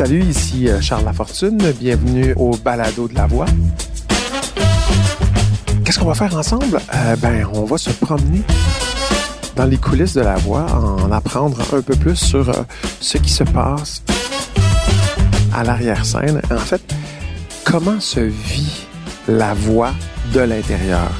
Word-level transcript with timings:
Salut, 0.00 0.24
ici 0.24 0.66
euh, 0.66 0.80
Charles 0.80 1.04
Lafortune. 1.04 1.58
Bienvenue 1.78 2.32
au 2.36 2.56
Balado 2.56 3.06
de 3.06 3.14
la 3.14 3.26
Voix. 3.26 3.44
Qu'est-ce 5.84 5.98
qu'on 5.98 6.06
va 6.06 6.14
faire 6.14 6.34
ensemble? 6.34 6.80
Euh, 6.94 7.16
ben, 7.16 7.46
on 7.52 7.64
va 7.64 7.76
se 7.76 7.90
promener 7.90 8.40
dans 9.56 9.66
les 9.66 9.76
coulisses 9.76 10.14
de 10.14 10.22
la 10.22 10.36
voix, 10.36 10.64
en 10.72 11.12
apprendre 11.12 11.60
un 11.74 11.82
peu 11.82 11.94
plus 11.96 12.16
sur 12.16 12.48
euh, 12.48 12.62
ce 12.98 13.18
qui 13.18 13.30
se 13.30 13.44
passe 13.44 14.02
à 15.54 15.64
l'arrière-scène. 15.64 16.40
En 16.50 16.56
fait, 16.56 16.80
comment 17.64 18.00
se 18.00 18.20
vit 18.20 18.86
la 19.28 19.52
voix 19.52 19.92
de 20.32 20.40
l'intérieur? 20.40 21.10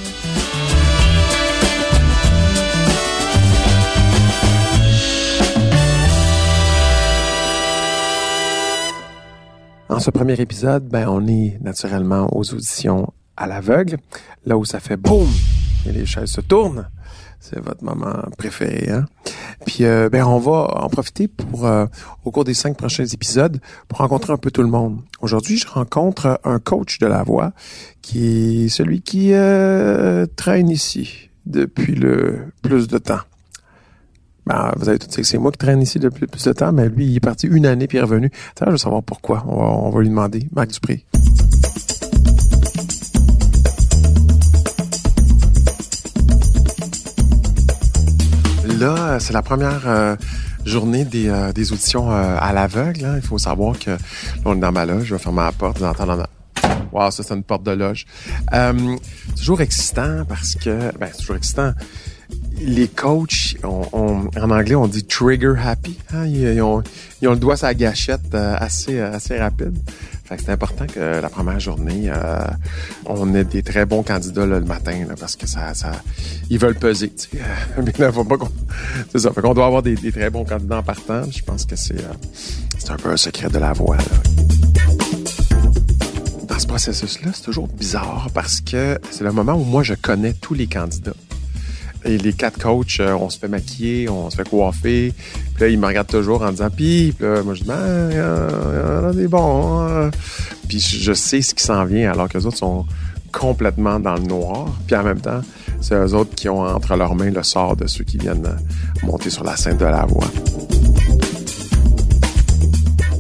Dans 9.91 9.99
ce 9.99 10.13
premier 10.13 10.41
épisode, 10.41 10.87
ben, 10.89 11.09
on 11.09 11.27
est 11.27 11.59
naturellement 11.61 12.29
aux 12.37 12.55
auditions 12.55 13.13
à 13.37 13.49
l'aveugle, 13.49 13.99
là 14.47 14.57
où 14.57 14.65
ça 14.65 14.79
fait 14.79 14.97
boum 14.97 15.27
et 15.85 15.91
les 15.91 16.07
chaises 16.07 16.31
se 16.31 16.41
tournent. 16.41 16.89
C'est 17.41 17.59
votre 17.59 17.83
moment 17.83 18.23
préféré, 18.39 18.89
hein? 18.89 19.07
Puis 19.67 19.85
euh, 19.85 20.09
ben 20.09 20.25
on 20.25 20.39
va 20.39 20.69
en 20.77 20.89
profiter 20.89 21.27
pour 21.27 21.67
euh, 21.67 21.87
au 22.25 22.31
cours 22.31 22.45
des 22.45 22.55
cinq 22.55 22.77
prochains 22.77 23.05
épisodes 23.05 23.59
pour 23.89 23.99
rencontrer 23.99 24.33
un 24.33 24.37
peu 24.37 24.53
tout 24.53 24.63
le 24.63 24.69
monde. 24.69 25.01
Aujourd'hui, 25.23 25.59
je 25.59 25.67
rencontre 25.67 26.39
un 26.45 26.61
coach 26.61 27.01
de 27.01 27.09
la 27.09 27.25
voix 27.25 27.53
qui 28.01 28.67
est 28.67 28.69
celui 28.69 29.03
qui 29.03 29.33
euh, 29.33 30.25
traîne 30.37 30.71
ici 30.71 31.31
depuis 31.47 31.97
le 31.97 32.53
plus 32.63 32.87
de 32.87 32.99
temps. 32.99 33.23
Ben, 34.47 34.73
vous 34.77 34.89
avez 34.89 34.99
tout 34.99 35.07
c'est 35.23 35.39
moi 35.39 35.53
qui 35.53 35.59
traîne 35.59 35.83
ici 35.83 35.99
depuis 35.99 36.27
plus 36.27 36.45
de 36.45 36.53
temps, 36.53 36.73
mais 36.73 36.89
lui, 36.89 37.07
il 37.07 37.17
est 37.17 37.21
parti 37.21 37.47
une 37.47 37.67
année 37.67 37.87
puis 37.87 37.99
il 37.99 38.01
est 38.01 38.05
revenu. 38.05 38.31
Ça, 38.59 38.65
je 38.67 38.73
veux 38.73 38.77
savoir 38.79 39.03
pourquoi. 39.03 39.45
On 39.47 39.57
va, 39.57 39.67
on 39.67 39.91
va 39.91 40.01
lui 40.01 40.09
demander. 40.09 40.49
Marc 40.55 40.71
Dupré. 40.71 41.05
Là, 48.81 49.21
c'est 49.21 49.35
la 49.35 49.43
première 49.43 49.83
euh, 49.87 50.17
journée 50.65 51.05
des, 51.05 51.29
euh, 51.29 51.53
des 51.53 51.71
auditions 51.71 52.11
euh, 52.11 52.37
à 52.41 52.55
l'aveugle. 52.55 53.05
Hein. 53.05 53.15
Il 53.17 53.23
faut 53.23 53.37
savoir 53.37 53.79
que 53.79 53.91
là, 53.91 53.99
on 54.47 54.57
est 54.57 54.61
dans 54.61 54.73
ma 54.73 54.87
loge. 54.87 55.05
Je 55.05 55.15
vais 55.15 55.21
fermer 55.21 55.43
la 55.43 55.53
porte. 55.53 55.79
Vous 55.79 55.85
entendez 55.85 56.23
Wow, 56.91 57.11
ça, 57.11 57.23
c'est 57.23 57.35
une 57.35 57.43
porte 57.43 57.63
de 57.63 57.73
loge. 57.73 58.07
toujours 59.37 59.61
excitant 59.61 60.25
parce 60.27 60.55
que... 60.55 60.97
Ben, 60.99 61.11
toujours 61.17 61.37
excitant 61.37 61.73
les 62.61 62.89
coachs, 62.89 63.57
en 63.63 64.51
anglais, 64.51 64.75
on 64.75 64.87
dit 64.87 65.05
trigger 65.05 65.55
happy. 65.63 65.99
Hein? 66.13 66.27
Ils, 66.27 66.61
ont, 66.63 66.83
ils, 67.21 67.29
ont, 67.29 67.33
le 67.33 67.39
doigt 67.39 67.57
sur 67.57 67.67
la 67.67 67.75
gâchette 67.75 68.35
assez, 68.35 69.01
assez 69.01 69.39
rapide. 69.39 69.77
Fait 70.31 70.37
que 70.37 70.43
c'est 70.45 70.53
important 70.53 70.87
que 70.87 71.21
la 71.21 71.29
première 71.29 71.59
journée, 71.59 72.05
euh, 72.07 72.45
on 73.05 73.35
ait 73.35 73.43
des 73.43 73.65
très 73.65 73.85
bons 73.85 74.05
candidats 74.05 74.47
le 74.47 74.61
matin, 74.61 75.07
parce 75.19 75.35
que 75.35 75.45
ça, 75.47 75.75
ça, 75.75 75.91
ils 76.51 76.59
veulent 76.59 76.79
peser. 76.79 77.13
Mais 77.85 77.93
là, 77.99 78.13
faut 78.13 78.23
pas 78.23 78.37
qu'on... 78.37 78.49
C'est 79.11 79.19
ça. 79.19 79.33
Fait 79.33 79.41
qu'on 79.41 79.55
doit 79.55 79.67
avoir 79.67 79.83
des, 79.83 79.97
très 79.97 80.31
bons 80.31 80.45
candidats 80.45 80.79
en 80.79 80.83
partant. 80.85 81.29
Je 81.29 81.43
pense 81.43 81.65
que 81.65 81.75
c'est, 81.75 81.99
euh, 81.99 82.13
c'est 82.79 82.91
un 82.91 82.97
peu 82.97 83.11
un 83.11 83.17
secret 83.17 83.49
de 83.49 83.59
la 83.59 83.73
voix. 83.73 83.97
Dans 86.47 86.59
ce 86.59 86.67
processus-là, 86.69 87.33
c'est 87.35 87.43
toujours 87.43 87.67
bizarre 87.67 88.29
parce 88.33 88.61
que 88.61 89.01
c'est 89.11 89.25
le 89.25 89.33
moment 89.33 89.55
où 89.55 89.65
moi 89.65 89.83
je 89.83 89.95
connais 89.95 90.35
tous 90.35 90.55
les 90.55 90.69
candidats. 90.69 91.15
Et 92.05 92.17
les 92.17 92.33
quatre 92.33 92.59
coachs, 92.59 93.01
euh, 93.01 93.13
on 93.13 93.29
se 93.29 93.39
fait 93.39 93.49
maquiller, 93.49 94.09
on 94.09 94.31
se 94.31 94.37
fait 94.37 94.49
coiffer. 94.49 95.13
Puis 95.55 95.65
là, 95.65 95.69
ils 95.69 95.79
me 95.79 95.87
regardent 95.87 96.07
toujours 96.07 96.43
en 96.43 96.51
disant 96.51 96.69
Puis, 96.75 97.15
là, 97.21 97.43
moi, 97.43 97.55
je 97.55 97.63
dis 97.63 97.69
Ben, 97.69 98.11
il 98.11 98.17
y, 98.17 98.21
en 98.21 99.09
a 99.09 99.13
des 99.13 99.29
bons. 99.29 99.81
Hein. 99.81 100.11
Puis 100.69 100.81
je 100.81 101.13
sais 101.13 101.43
ce 101.43 101.55
qui 101.55 101.63
s'en 101.63 101.85
vient, 101.85 102.11
alors 102.11 102.29
que 102.29 102.39
les 102.39 102.47
autres 102.47 102.59
sont 102.59 102.87
complètement 103.33 104.01
dans 104.01 104.15
le 104.15 104.23
noir. 104.23 104.67
Puis 104.87 104.97
en 104.97 105.03
même 105.03 105.21
temps, 105.21 105.41
c'est 105.81 105.95
eux 105.95 106.15
autres 106.15 106.35
qui 106.35 106.49
ont 106.49 106.63
entre 106.63 106.97
leurs 106.97 107.15
mains 107.15 107.31
le 107.31 107.43
sort 107.43 107.77
de 107.77 107.87
ceux 107.87 108.05
qui 108.05 108.19
viennent 108.19 108.57
monter 109.03 109.31
sur 109.31 109.45
la 109.45 109.57
scène 109.57 109.77
de 109.77 109.85
la 109.85 110.07
voix. 110.07 110.27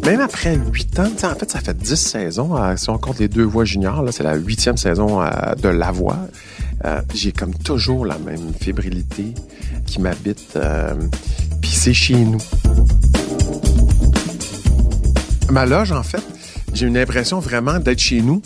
Même 0.06 0.20
après 0.20 0.56
huit 0.56 0.98
ans, 0.98 1.10
en 1.22 1.34
fait, 1.34 1.50
ça 1.50 1.60
fait 1.60 1.76
dix 1.76 1.96
saisons. 1.96 2.56
Euh, 2.56 2.74
si 2.76 2.88
on 2.88 2.98
compte 2.98 3.18
les 3.18 3.28
deux 3.28 3.44
voix 3.44 3.64
juniors, 3.64 4.02
c'est 4.10 4.24
la 4.24 4.34
huitième 4.34 4.76
saison 4.76 5.20
euh, 5.20 5.28
de 5.62 5.68
La 5.68 5.92
Voix. 5.92 6.16
Euh, 6.84 7.00
j'ai 7.14 7.32
comme 7.32 7.54
toujours 7.54 8.06
la 8.06 8.18
même 8.18 8.52
fébrilité 8.58 9.34
qui 9.86 10.00
m'habite. 10.00 10.54
Euh, 10.56 10.94
Puis 11.60 11.70
c'est 11.70 11.92
chez 11.94 12.16
nous. 12.16 12.40
Ma 15.50 15.66
loge, 15.66 15.92
en 15.92 16.02
fait, 16.02 16.22
j'ai 16.72 16.86
une 16.86 16.96
impression 16.96 17.40
vraiment 17.40 17.78
d'être 17.78 17.98
chez 17.98 18.22
nous. 18.22 18.40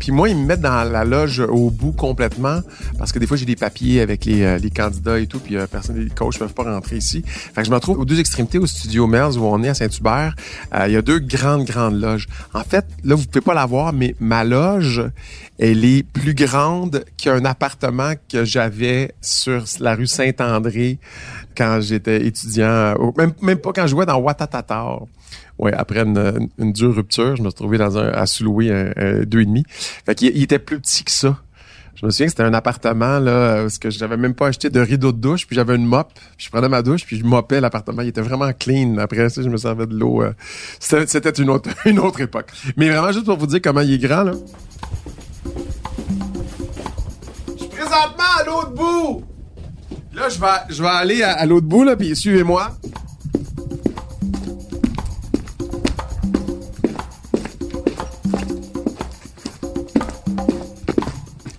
Puis 0.00 0.12
moi, 0.12 0.30
ils 0.30 0.36
me 0.36 0.46
mettent 0.46 0.62
dans 0.62 0.82
la 0.90 1.04
loge 1.04 1.40
au 1.40 1.70
bout 1.70 1.92
complètement 1.92 2.60
parce 2.98 3.12
que 3.12 3.18
des 3.18 3.26
fois, 3.26 3.36
j'ai 3.36 3.44
des 3.44 3.54
papiers 3.54 4.00
avec 4.00 4.24
les, 4.24 4.42
euh, 4.42 4.58
candidats 4.74 5.20
et 5.20 5.26
tout, 5.26 5.38
puis 5.38 5.56
euh, 5.56 5.66
personne, 5.66 5.98
les 5.98 6.08
coachs 6.08 6.38
peuvent 6.38 6.54
pas 6.54 6.64
rentrer 6.64 6.96
ici. 6.96 7.22
Fait 7.26 7.60
que 7.60 7.66
je 7.66 7.70
me 7.70 7.78
trouve 7.78 7.98
aux 7.98 8.04
deux 8.06 8.18
extrémités 8.18 8.58
au 8.58 8.66
studio 8.66 9.06
Melz 9.06 9.36
où 9.36 9.44
on 9.44 9.62
est 9.62 9.68
à 9.68 9.74
Saint-Hubert. 9.74 10.34
Euh, 10.74 10.88
il 10.88 10.94
y 10.94 10.96
a 10.96 11.02
deux 11.02 11.18
grandes, 11.18 11.66
grandes 11.66 12.00
loges. 12.00 12.28
En 12.54 12.64
fait, 12.64 12.86
là, 13.04 13.14
vous 13.14 13.26
pouvez 13.26 13.42
pas 13.42 13.54
la 13.54 13.66
voir, 13.66 13.92
mais 13.92 14.16
ma 14.20 14.42
loge, 14.42 15.02
elle 15.58 15.84
est 15.84 16.02
plus 16.02 16.34
grande 16.34 17.04
qu'un 17.18 17.44
appartement 17.44 18.14
que 18.30 18.44
j'avais 18.44 19.12
sur 19.20 19.64
la 19.80 19.94
rue 19.94 20.06
Saint-André 20.06 20.98
quand 21.54 21.80
j'étais 21.82 22.26
étudiant, 22.26 22.94
même, 23.18 23.32
même 23.42 23.58
pas 23.58 23.72
quand 23.74 23.82
je 23.82 23.88
jouais 23.88 24.06
dans 24.06 24.16
Watatata 24.16 25.00
ouais, 25.60 25.72
après 25.72 26.00
une, 26.00 26.72
dure 26.72 26.94
rupture, 26.94 27.36
je 27.36 27.42
me 27.42 27.50
suis 27.50 27.56
trouvé 27.56 27.78
dans 27.78 27.98
un, 27.98 28.08
à 28.08 28.26
sous-louer 28.26 28.70
un, 28.70 29.22
deux 29.24 29.40
et 29.40 29.46
demi. 29.46 29.64
Fait 29.68 30.14
qu'il 30.14 30.36
il 30.36 30.42
était 30.42 30.58
plus 30.58 30.80
petit 30.80 31.04
que 31.04 31.10
ça. 31.10 31.38
Je 31.94 32.06
me 32.06 32.10
souviens 32.10 32.26
que 32.26 32.30
c'était 32.32 32.44
un 32.44 32.54
appartement 32.54 33.18
là 33.18 33.62
parce 33.62 33.78
que 33.78 33.90
j'avais 33.90 34.16
même 34.16 34.34
pas 34.34 34.46
acheté 34.46 34.70
de 34.70 34.80
rideau 34.80 35.12
de 35.12 35.18
douche, 35.18 35.46
puis 35.46 35.54
j'avais 35.54 35.76
une 35.76 35.84
mop, 35.84 36.12
puis 36.14 36.46
je 36.46 36.50
prenais 36.50 36.68
ma 36.68 36.80
douche, 36.80 37.04
puis 37.04 37.18
je 37.18 37.24
mopais 37.24 37.60
l'appartement, 37.60 38.00
il 38.00 38.08
était 38.08 38.22
vraiment 38.22 38.50
clean. 38.58 38.96
Après 38.96 39.28
ça, 39.28 39.42
je 39.42 39.48
me 39.50 39.58
servais 39.58 39.86
de 39.86 39.94
l'eau. 39.94 40.22
Euh, 40.22 40.32
c'était 40.78 41.30
une 41.30 41.50
autre 41.50 41.68
une 41.84 41.98
autre 41.98 42.20
époque. 42.22 42.50
Mais 42.76 42.88
vraiment 42.88 43.12
juste 43.12 43.26
pour 43.26 43.36
vous 43.36 43.46
dire 43.46 43.60
comment 43.62 43.82
il 43.82 43.92
est 43.92 43.98
grand 43.98 44.22
là. 44.22 44.32
Je 47.48 47.58
suis 47.58 47.68
présentement 47.68 48.32
à 48.38 48.44
l'autre 48.46 48.72
bout. 48.72 49.24
Là, 50.14 50.28
je 50.30 50.40
vais 50.40 50.46
je 50.70 50.82
vais 50.82 50.88
aller 50.88 51.22
à, 51.22 51.32
à 51.32 51.44
l'autre 51.44 51.66
bout 51.66 51.84
là, 51.84 51.96
puis 51.96 52.16
suivez-moi. 52.16 52.78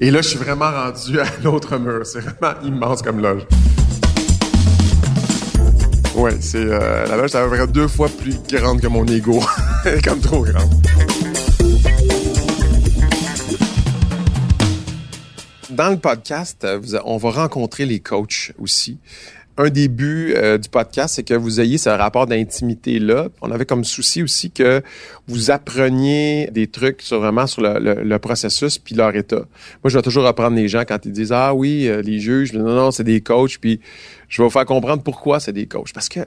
Et 0.04 0.10
là, 0.10 0.24
je 0.24 0.30
suis 0.30 0.40
vraiment 0.40 0.72
rendu 0.72 1.20
à 1.20 1.26
l'autre 1.44 1.78
mur. 1.78 2.04
C'est 2.08 2.22
vraiment 2.22 2.60
immense 2.64 3.04
comme 3.04 3.22
loge. 3.22 3.44
Ouais, 6.16 6.36
c'est 6.42 6.58
euh, 6.58 7.06
la 7.06 7.18
loge, 7.18 7.36
à 7.36 7.44
peu 7.44 7.56
près 7.56 7.68
deux 7.68 7.88
fois 7.88 8.10
plus 8.10 8.36
grande 8.50 8.82
que 8.82 8.88
mon 8.88 9.06
ego. 9.06 9.40
comme 10.04 10.20
trop 10.20 10.44
grande. 10.44 10.72
Dans 15.70 15.92
le 15.92 15.98
podcast, 15.98 16.66
on 17.06 17.18
va 17.18 17.30
rencontrer 17.30 17.86
les 17.86 18.00
coachs 18.00 18.54
aussi 18.58 18.98
un 19.62 19.70
des 19.70 19.88
buts 19.88 20.34
euh, 20.36 20.58
du 20.58 20.70
podcast, 20.70 21.16
c'est 21.16 21.24
que 21.24 21.36
vous 21.36 21.62
ayez 21.62 21.78
ce 21.78 21.90
rapport 21.90 22.26
d'intimité-là. 22.26 23.28
On 23.42 23.52
avait 23.52 23.66
comme 23.66 23.84
souci 23.84 24.24
aussi 24.24 24.50
que 24.50 24.82
vous 25.28 25.52
appreniez 25.52 26.50
des 26.52 26.68
trucs 26.68 27.02
sur 27.02 27.20
vraiment 27.20 27.46
sur 27.46 27.62
le, 27.62 28.18
processus 28.18 28.80
puis 28.80 28.96
leur 28.96 29.16
état. 29.16 29.46
Moi, 29.84 29.90
je 29.90 29.98
vais 29.98 30.02
toujours 30.02 30.26
apprendre 30.26 30.56
les 30.56 30.68
gens 30.68 30.84
quand 30.88 31.06
ils 31.06 31.12
disent 31.12 31.32
Ah 31.32 31.54
oui, 31.54 31.88
euh, 31.88 32.02
les 32.02 32.20
juges, 32.20 32.54
non, 32.54 32.74
non, 32.74 32.92
c'est 32.92 33.04
des 33.04 33.22
coachs, 33.22 33.60
puis 33.60 33.80
je 34.30 34.42
vais 34.42 34.46
vous 34.46 34.52
faire 34.52 34.66
comprendre 34.66 35.04
pourquoi 35.04 35.40
c'est 35.40 35.54
des 35.54 35.68
coachs. 35.68 35.94
Parce 35.94 36.10
que, 36.10 36.22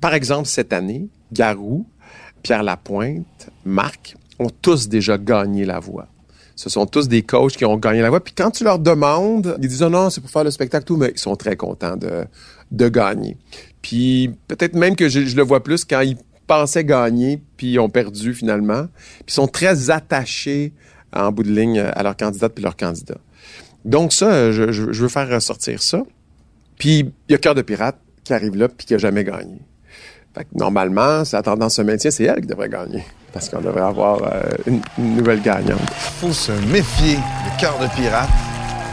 par 0.00 0.14
exemple, 0.14 0.48
cette 0.48 0.72
année, 0.72 1.08
Garou, 1.32 1.86
Pierre 2.42 2.64
Lapointe, 2.64 3.50
Marc 3.64 4.16
ont 4.38 4.50
tous 4.62 4.88
déjà 4.88 5.18
gagné 5.18 5.64
la 5.64 5.78
voix. 5.78 6.08
Ce 6.60 6.68
sont 6.68 6.84
tous 6.84 7.08
des 7.08 7.22
coachs 7.22 7.56
qui 7.56 7.64
ont 7.64 7.78
gagné 7.78 8.02
la 8.02 8.10
voix. 8.10 8.20
Puis 8.20 8.34
quand 8.36 8.50
tu 8.50 8.64
leur 8.64 8.78
demandes, 8.78 9.56
ils 9.62 9.68
disent 9.68 9.82
oh 9.82 9.88
non, 9.88 10.10
c'est 10.10 10.20
pour 10.20 10.28
faire 10.28 10.44
le 10.44 10.50
spectacle, 10.50 10.84
tout, 10.84 10.98
mais 10.98 11.10
ils 11.14 11.18
sont 11.18 11.34
très 11.34 11.56
contents 11.56 11.96
de, 11.96 12.88
gagner. 12.90 13.38
Puis 13.80 14.30
peut-être 14.46 14.74
même 14.74 14.94
que 14.94 15.08
je, 15.08 15.34
le 15.34 15.42
vois 15.42 15.64
plus 15.64 15.86
quand 15.86 16.02
ils 16.02 16.18
pensaient 16.46 16.84
gagner, 16.84 17.40
puis 17.56 17.72
ils 17.72 17.78
ont 17.78 17.88
perdu 17.88 18.34
finalement. 18.34 18.88
Puis 19.20 19.28
ils 19.28 19.32
sont 19.32 19.48
très 19.48 19.88
attachés 19.88 20.74
en 21.14 21.32
bout 21.32 21.44
de 21.44 21.50
ligne 21.50 21.78
à 21.78 22.02
leur 22.02 22.14
candidate 22.14 22.52
puis 22.52 22.62
leur 22.62 22.76
candidat. 22.76 23.16
Donc 23.86 24.12
ça, 24.12 24.52
je, 24.52 24.70
je 24.70 25.02
veux 25.02 25.08
faire 25.08 25.30
ressortir 25.30 25.82
ça. 25.82 26.02
Puis 26.76 27.10
il 27.30 27.32
y 27.32 27.34
a 27.34 27.38
Cœur 27.38 27.54
de 27.54 27.62
Pirate 27.62 27.98
qui 28.22 28.34
arrive 28.34 28.54
là 28.56 28.68
puis 28.68 28.86
qui 28.86 28.92
a 28.92 28.98
jamais 28.98 29.24
gagné. 29.24 29.62
Fait 30.34 30.44
que 30.44 30.50
normalement, 30.54 31.24
si 31.24 31.34
la 31.34 31.42
tendance 31.42 31.74
se 31.74 31.82
maintient, 31.82 32.10
c'est 32.10 32.24
elle 32.24 32.40
qui 32.40 32.46
devrait 32.46 32.68
gagner. 32.68 33.04
Parce 33.32 33.48
qu'on 33.48 33.60
devrait 33.60 33.80
avoir 33.80 34.20
euh, 34.22 34.42
une, 34.66 34.80
nouvelle 35.16 35.42
gagnante. 35.42 35.80
Il 35.80 36.26
faut 36.28 36.32
se 36.32 36.52
méfier 36.72 37.16
de 37.16 37.60
cœur 37.60 37.76
de 37.80 37.86
pirate. 37.96 38.28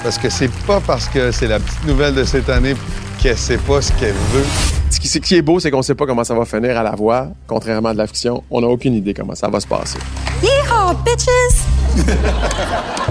Parce 0.04 0.18
que 0.18 0.30
c'est 0.30 0.52
pas 0.66 0.80
parce 0.80 1.08
que 1.08 1.32
c'est 1.32 1.48
la 1.48 1.60
petite 1.60 1.86
nouvelle 1.86 2.16
de 2.16 2.24
cette 2.24 2.50
année 2.50 2.76
qu'elle 3.20 3.38
sait 3.38 3.58
pas 3.58 3.82
ce 3.82 3.92
qu'elle 3.94 4.14
veut. 4.14 4.46
ce 4.90 5.00
qui, 5.00 5.08
ce 5.08 5.20
qui 5.20 5.36
est 5.36 5.42
beau, 5.42 5.60
c'est 5.60 5.70
qu'on 5.70 5.82
sait 5.82 5.96
pas 5.96 6.06
comment 6.06 6.24
ça 6.24 6.34
va 6.34 6.46
finir 6.46 6.78
à 6.78 6.84
la 6.84 6.96
voix, 6.96 7.30
contrairement 7.46 7.90
à 7.90 7.94
de 7.94 7.98
la 8.00 8.08
fiction. 8.08 8.44
On 8.50 8.62
n'a 8.62 8.68
aucune 8.68 8.94
idée 8.94 9.14
comment 9.14 9.36
ça 9.36 9.48
va 9.48 9.60
se 9.60 9.68
passer. 9.68 10.00
Yeehaw, 10.42 10.96
bitches! 11.04 11.66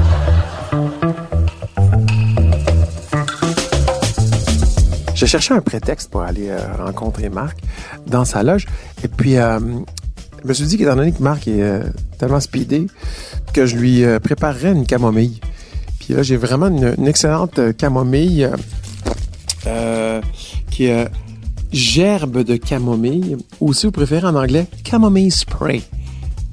J'ai 5.16 5.26
cherché 5.26 5.54
un 5.54 5.62
prétexte 5.62 6.10
pour 6.10 6.20
aller 6.20 6.50
euh, 6.50 6.58
rencontrer 6.78 7.30
Marc 7.30 7.56
dans 8.06 8.26
sa 8.26 8.42
loge. 8.42 8.66
Et 9.02 9.08
puis, 9.08 9.38
euh, 9.38 9.58
je 10.42 10.46
me 10.46 10.52
suis 10.52 10.66
dit 10.66 10.76
qu'étant 10.76 10.94
donné 10.94 11.12
que 11.12 11.22
Marc 11.22 11.48
est 11.48 11.62
euh, 11.62 11.84
tellement 12.18 12.38
speedé, 12.38 12.86
que 13.54 13.64
je 13.64 13.76
lui 13.76 14.04
préparerais 14.22 14.72
une 14.72 14.84
camomille. 14.84 15.40
Puis 16.00 16.12
là, 16.12 16.22
j'ai 16.22 16.36
vraiment 16.36 16.66
une, 16.66 17.08
excellente 17.08 17.58
camomille 17.78 18.50
qui 20.70 20.84
est 20.84 21.08
gerbe 21.72 22.44
de 22.44 22.56
camomille, 22.56 23.38
ou 23.60 23.72
si 23.72 23.86
vous 23.86 23.92
préférez 23.92 24.26
en 24.26 24.34
anglais, 24.34 24.66
camomille 24.84 25.30
spray. 25.30 25.82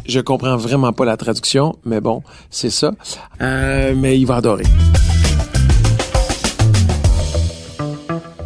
Je 0.07 0.21
comprends 0.21 0.55
vraiment 0.55 0.93
pas 0.93 1.03
la 1.03 1.17
traduction, 1.17 1.75
mais 1.85 1.99
bon, 1.99 2.23
c'est 2.49 2.71
ça. 2.71 2.93
Mais 3.39 4.17
il 4.17 4.25
va 4.25 4.37
adorer. 4.37 4.63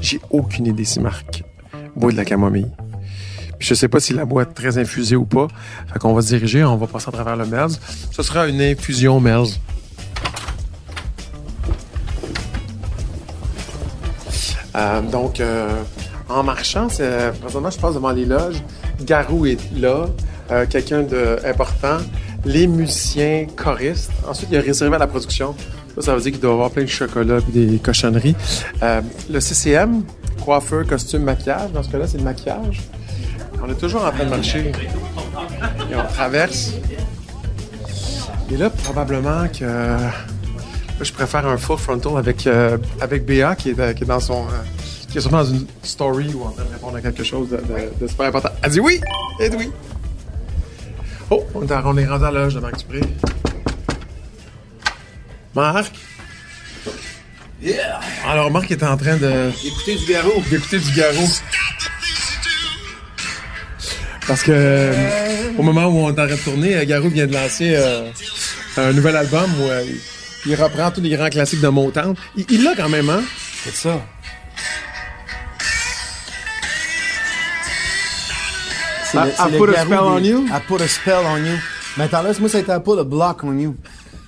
J'ai 0.10 0.22
aucune 0.30 0.68
idée 0.68 0.86
si 0.86 1.02
Marc 1.02 1.44
boit 1.98 2.14
de 2.14 2.16
la 2.16 2.24
camomille. 2.24 2.72
Puis 3.60 3.68
je 3.68 3.74
sais 3.74 3.90
pas 3.90 4.00
si 4.00 4.14
la 4.14 4.24
boîte 4.24 4.54
très 4.54 4.78
infusée 4.78 5.18
ou 5.18 5.26
pas. 5.26 5.50
Fait 5.92 6.00
qu'on 6.00 6.14
va 6.14 6.22
se 6.22 6.28
diriger, 6.28 6.64
on 6.64 6.78
va 6.78 6.88
passer 6.88 7.10
à 7.10 7.12
travers 7.12 7.36
le 7.36 7.46
Melz. 7.46 7.78
Ce 8.12 8.24
sera 8.24 8.48
une 8.48 8.62
infusion 8.62 9.20
Melz. 9.20 9.60
Euh, 14.78 15.02
donc, 15.02 15.42
euh, 15.42 15.84
en 16.30 16.42
marchant, 16.42 16.88
c'est, 16.88 17.34
présentement, 17.42 17.70
je 17.70 17.78
passe 17.78 17.96
devant 17.96 18.12
les 18.12 18.24
loges. 18.24 18.64
Garou 19.02 19.46
est 19.46 19.60
là, 19.76 20.06
euh, 20.52 20.66
quelqu'un 20.70 21.04
d'important. 21.04 21.98
Les 22.46 22.68
musiciens, 22.68 23.46
choristes. 23.58 24.14
Ensuite, 24.26 24.48
il 24.52 24.56
y 24.56 24.58
a 24.58 24.62
réservé 24.62 24.96
à 24.96 25.00
la 25.00 25.08
production. 25.08 25.54
Ça, 26.00 26.16
veut 26.16 26.22
dire 26.22 26.32
qu'il 26.32 26.42
doit 26.42 26.54
avoir 26.54 26.72
plein 26.72 26.84
de 26.84 26.88
chocolat 26.88 27.40
et 27.40 27.52
des 27.52 27.78
cochonneries. 27.80 28.36
Euh, 28.84 29.02
le 29.30 29.40
CCM, 29.40 30.04
coiffeur, 30.44 30.86
costume, 30.86 31.24
maquillage. 31.24 31.72
Dans 31.72 31.84
ce 31.84 31.90
cas-là, 31.90 32.08
c'est 32.08 32.18
le 32.18 32.24
maquillage. 32.24 32.82
On 33.62 33.70
est 33.70 33.76
toujours 33.76 34.06
en 34.06 34.12
train 34.12 34.26
de 34.26 34.30
marcher. 34.30 34.72
Et 35.92 35.96
on 35.96 36.14
traverse. 36.14 36.74
Et 38.52 38.58
là, 38.58 38.70
probablement 38.70 39.48
que... 39.48 39.66
Là, 39.66 41.04
je 41.04 41.12
préfère 41.12 41.46
un 41.46 41.58
full 41.58 41.78
frontal 41.78 42.18
avec, 42.18 42.48
euh, 42.48 42.78
avec 43.02 43.26
Béa 43.26 43.56
qui 43.56 43.70
est, 43.70 43.80
euh, 43.80 43.94
qui 43.94 44.04
est 44.04 44.08
dans 44.08 44.20
son... 44.20 44.44
euh, 44.46 44.64
qui 45.10 45.18
est 45.18 45.22
sûrement 45.22 45.44
dans 45.44 45.50
une 45.52 45.66
story 45.84 46.34
ou 46.34 46.44
en 46.44 46.50
train 46.50 46.64
de 46.64 46.74
répondre 46.74 46.96
à 46.98 47.02
quelque 47.02 47.24
chose 47.24 47.50
de, 47.50 48.08
super 48.08 48.28
important. 48.28 48.50
Elle 48.64 48.72
dit 48.72 48.80
oui! 48.80 49.00
Elle 49.40 49.52
dit 49.52 49.58
oui! 49.58 49.72
Oh, 51.30 51.44
on 51.54 51.62
est, 51.64 51.72
on 51.72 51.98
est 51.98 52.06
rendu 52.06 52.26
à 52.26 52.32
l'âge 52.32 52.56
de 52.56 52.60
Marc 52.60 52.78
Dupré. 52.78 53.02
Marc? 55.58 55.92
Yeah! 57.60 58.00
Alors, 58.28 58.52
Marc 58.52 58.70
est 58.70 58.84
en 58.84 58.96
train 58.96 59.18
de... 59.18 59.50
Écoutez 59.66 59.96
du 59.96 60.06
garou. 60.06 60.44
d'écouter 60.52 60.78
du 60.78 60.92
garrot. 60.92 61.28
Parce 64.28 64.44
que 64.44 64.52
euh, 64.54 64.94
au 65.58 65.64
moment 65.64 65.86
où 65.86 65.98
on 66.06 66.10
est 66.10 66.12
en 66.12 66.28
train 66.28 66.28
de 66.28 66.36
tourner, 66.36 66.76
euh, 66.76 66.86
Garou 66.86 67.10
vient 67.10 67.26
de 67.26 67.34
lancer 67.34 67.74
euh, 67.76 68.12
un 68.78 68.92
nouvel 68.94 69.16
album 69.16 69.50
où 69.60 69.64
euh, 69.64 69.84
il 70.46 70.54
reprend 70.56 70.92
tous 70.92 71.02
les 71.02 71.10
grands 71.16 71.30
classiques 71.30 71.62
de 71.62 71.70
Motown. 71.70 72.14
Il 72.36 72.46
il 72.52 72.64
l'a 72.64 72.76
quand 72.76 72.90
même, 72.90 73.10
hein? 73.10 73.24
C'est 73.64 73.74
ça. 73.74 74.06
C'est 79.06 79.18
I- 79.18 79.22
le- 79.24 79.32
I 79.32 79.52
le 79.54 79.58
put 79.66 79.76
a 79.76 79.86
spell 79.86 80.00
on 80.00 80.24
you? 80.24 80.46
I 80.50 80.60
put 80.68 80.82
a 80.84 80.88
spell 80.88 81.26
on 81.26 81.38
you. 81.38 81.58
Mais 81.98 82.04
attends, 82.04 82.22
là, 82.22 82.32
moi, 82.40 82.50
ça 82.50 82.58
a 82.58 82.62
été 82.62 82.72
I 82.74 82.80
put 82.84 83.00
a 83.00 83.04
block 83.04 83.44
on 83.44 83.58
you. 83.58 83.76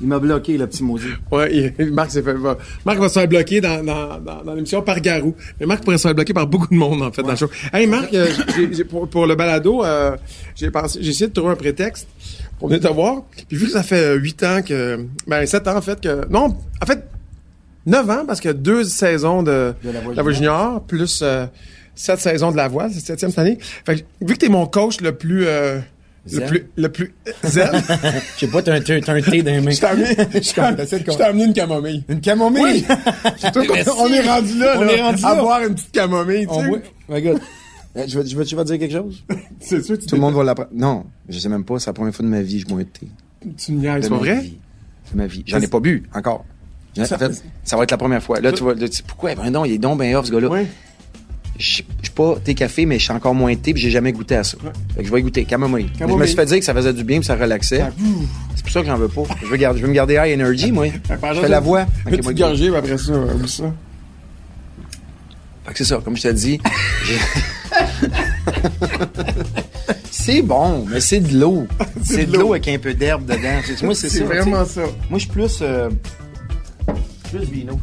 Il 0.02 0.08
m'a 0.08 0.18
bloqué, 0.20 0.58
le 0.58 0.66
petit 0.66 0.82
maudit. 0.84 1.08
Ouais, 1.32 1.74
il- 1.78 1.92
Marc 1.92 2.12
s'est 2.12 2.22
fait. 2.22 2.34
va- 2.34 2.58
Marc 2.86 3.00
va 3.00 3.10
se 3.10 3.20
faire 3.20 3.28
bloquer 3.28 3.60
dans, 3.60 3.84
dans, 3.84 4.18
dans, 4.20 4.44
dans 4.46 4.54
l'émission 4.54 4.82
par 4.82 5.02
Garou. 5.02 5.36
Mais 5.60 5.66
Marc 5.66 5.84
pourrait 5.84 5.98
se 5.98 6.04
faire 6.04 6.16
bloquer 6.16 6.34
par 6.34 6.48
beaucoup 6.48 6.68
de 6.68 6.76
monde, 6.76 7.02
en 7.02 7.12
fait, 7.12 7.22
dans 7.22 7.32
le 7.32 7.36
show. 7.36 7.50
Hey, 7.74 7.86
Marc, 7.86 8.14
euh, 8.14 8.28
pour, 8.90 9.10
pour 9.10 9.28
le 9.28 9.36
balado, 9.36 9.84
euh, 9.84 10.16
j'ai 10.56 10.72
pensé, 10.72 11.00
j'ai 11.02 11.10
essayé 11.10 11.28
de 11.28 11.34
trouver 11.34 11.52
un 11.52 11.56
prétexte 11.58 12.08
pour 12.60 12.70
venir 12.70 12.82
te 12.82 12.94
voir. 12.94 13.24
Puis 13.50 13.58
vu 13.58 13.66
que 13.66 13.72
ça 13.72 13.84
fait 13.84 14.16
huit 14.16 14.42
ans 14.44 14.62
que. 14.62 15.06
Ben, 15.28 15.46
sept 15.46 15.68
ans, 15.68 15.76
en 15.76 15.82
fait, 15.82 16.00
que. 16.00 16.26
Non, 16.30 16.56
en 16.82 16.86
fait, 16.86 17.04
neuf 17.86 18.10
ans, 18.10 18.24
parce 18.26 18.40
que 18.40 18.50
deux 18.50 18.86
saisons 18.86 19.44
de, 19.44 19.74
De 19.84 19.92
La 19.92 20.00
Voix 20.00 20.14
La 20.16 20.24
Voix 20.24 20.32
Junior, 20.32 20.82
plus 20.84 21.20
euh, 21.24 21.46
sept 21.96 22.20
saisons 22.20 22.52
de 22.52 22.58
La 22.58 22.70
Voix, 22.70 22.88
c'est 22.90 23.02
septième 23.02 23.32
cette 23.32 23.40
année. 23.40 23.58
Fait 23.86 23.98
que, 23.98 24.02
vu 24.26 24.34
que 24.36 24.40
t'es 24.40 24.50
mon 24.50 24.66
coach 24.66 25.02
le 25.02 25.12
plus. 25.14 25.46
Le 26.32 26.46
plus, 26.46 26.66
le 26.76 26.90
plus 26.90 27.14
zen. 27.44 27.70
Je 28.36 28.40
sais 28.46 28.48
pas, 28.48 28.62
t'as 28.62 28.74
un, 28.74 28.78
un 28.78 28.82
thé 28.82 29.42
dans 29.42 29.52
les 29.52 29.62
mains. 29.62 29.72
je 29.72 29.80
t'ai 29.80 29.86
amené, 29.86 30.06
je 30.34 31.22
amené- 31.24 31.46
une 31.46 31.54
camomille. 31.54 32.04
Une 32.10 32.22
camomille? 32.22 32.62
Oui. 32.64 32.86
On 33.98 34.08
est 34.08 34.22
rendu 34.28 34.58
là, 34.60 34.76
On 34.78 34.82
là, 34.82 34.94
est 34.94 35.02
rendu 35.02 35.26
à 35.26 35.36
là. 35.36 35.42
boire 35.42 35.62
une 35.64 35.76
petite 35.76 35.92
camomille, 35.92 36.46
tu 36.48 36.54
On 36.54 36.64
sais. 36.64 36.82
Regarde. 37.08 37.40
Euh, 37.98 38.04
Je 38.08 38.20
vais, 38.20 38.26
je 38.28 38.38
vais, 38.38 38.46
tu 38.46 38.56
vas 38.56 38.64
dire 38.64 38.78
quelque 38.80 38.92
chose? 38.96 39.24
C'est 39.60 39.84
sûr, 39.84 39.98
tu, 39.98 40.06
Tout 40.06 40.16
le 40.16 40.22
monde 40.22 40.36
va 40.36 40.44
l'apprendre. 40.44 40.70
Non, 40.74 41.06
je 41.28 41.40
sais 41.40 41.50
même 41.50 41.64
pas, 41.66 41.80
c'est 41.80 41.90
la 41.90 41.94
première 41.94 42.14
fois 42.14 42.24
de 42.26 42.30
ma 42.30 42.42
vie 42.42 42.56
que 42.64 42.70
je 42.70 42.74
bois 42.74 42.82
un 42.82 42.84
thé. 42.84 43.08
tu 43.58 43.72
me 43.72 43.80
niaises, 43.80 44.04
c'est 44.04 44.10
vrai? 44.10 44.44
De 45.12 45.18
ma 45.18 45.26
vie. 45.28 45.44
J'en 45.48 45.60
ai 45.60 45.68
pas 45.68 45.80
bu, 45.80 46.04
encore. 46.14 46.46
En 47.00 47.06
Ça- 47.06 47.18
fait, 47.18 47.44
ça 47.64 47.78
va 47.78 47.84
être 47.84 47.92
la 47.92 47.98
première 47.98 48.22
fois. 48.22 48.40
Là, 48.42 48.52
tu 48.52 48.64
sais, 48.92 49.04
pourquoi? 49.08 49.34
Ben 49.36 49.50
non, 49.50 49.64
il 49.66 49.74
est 49.74 49.78
donc 49.78 50.00
ben 50.00 50.16
off, 50.16 50.26
ce 50.28 50.32
gars-là. 50.32 50.50
Oui. 50.50 50.62
Je 51.60 51.66
suis 51.66 51.84
pas 52.16 52.36
thé 52.44 52.56
café, 52.56 52.86
mais 52.86 52.98
je 53.00 53.04
suis 53.04 53.12
encore 53.14 53.36
moins 53.36 53.54
thé, 53.56 53.74
puis 53.74 53.82
j'ai 53.82 53.90
jamais 53.90 54.14
goûté 54.14 54.36
à 54.38 54.44
ça. 54.46 54.58
Fait 54.96 55.02
que 55.02 55.08
je 55.08 55.12
vais 55.14 55.20
y 55.20 55.24
goûter. 55.24 55.44
Camomille. 55.44 55.84
Mais 55.86 55.90
Je 55.90 55.94
me 55.94 56.00
Camomille. 56.08 56.28
suis 56.28 56.36
fait 56.38 56.46
dire 56.46 56.60
que 56.60 56.66
ça 56.66 56.74
faisait 56.74 56.94
du 56.94 57.04
bien, 57.04 57.18
puis 57.20 57.26
ça 57.26 57.36
relaxait. 57.36 57.84
C'est 58.56 58.64
pour 58.64 58.72
ça 58.72 58.80
que 58.82 58.88
j'en 58.88 58.98
veux 58.98 59.10
pas. 59.10 59.24
Je 59.42 59.48
veux, 59.48 59.58
garder, 59.58 59.80
je 59.80 59.84
veux 59.84 59.90
me 59.90 59.94
garder 59.96 60.14
high 60.16 60.34
energy, 60.40 60.72
moi. 60.72 60.88
Je 61.10 61.40
fais 61.42 61.48
la 61.50 61.60
voix. 61.60 61.82
Une 62.08 62.16
Ok, 62.16 62.24
moi, 62.24 62.32
petite 62.34 62.38
gorgée, 62.38 62.76
après 62.76 62.98
ça, 62.98 63.12
euh, 63.12 63.34
oublie 63.36 63.50
ça. 63.50 63.64
Fait 65.66 65.72
que 65.74 65.78
c'est 65.80 65.84
ça, 65.86 66.00
comme 66.04 66.16
je 66.18 66.24
te 66.24 66.28
dis. 66.30 66.60
c'est 70.12 70.42
bon, 70.42 70.86
mais 70.90 71.00
c'est 71.02 71.20
de 71.20 71.38
l'eau. 71.38 71.68
C'est 72.04 72.26
de 72.26 72.38
l'eau 72.38 72.54
avec 72.54 72.68
un 72.70 72.78
peu 72.80 72.94
d'herbe 72.94 73.26
dedans. 73.26 73.60
C'est- 73.66 73.84
Moi, 73.84 73.94
vraiment 74.26 74.66
ça. 74.66 74.82
Moi, 75.10 75.20
je 75.20 75.26
suis 75.26 75.30
plus. 75.30 75.60
euh, 75.62 75.90
plus 77.30 77.44
vino. 77.46 77.80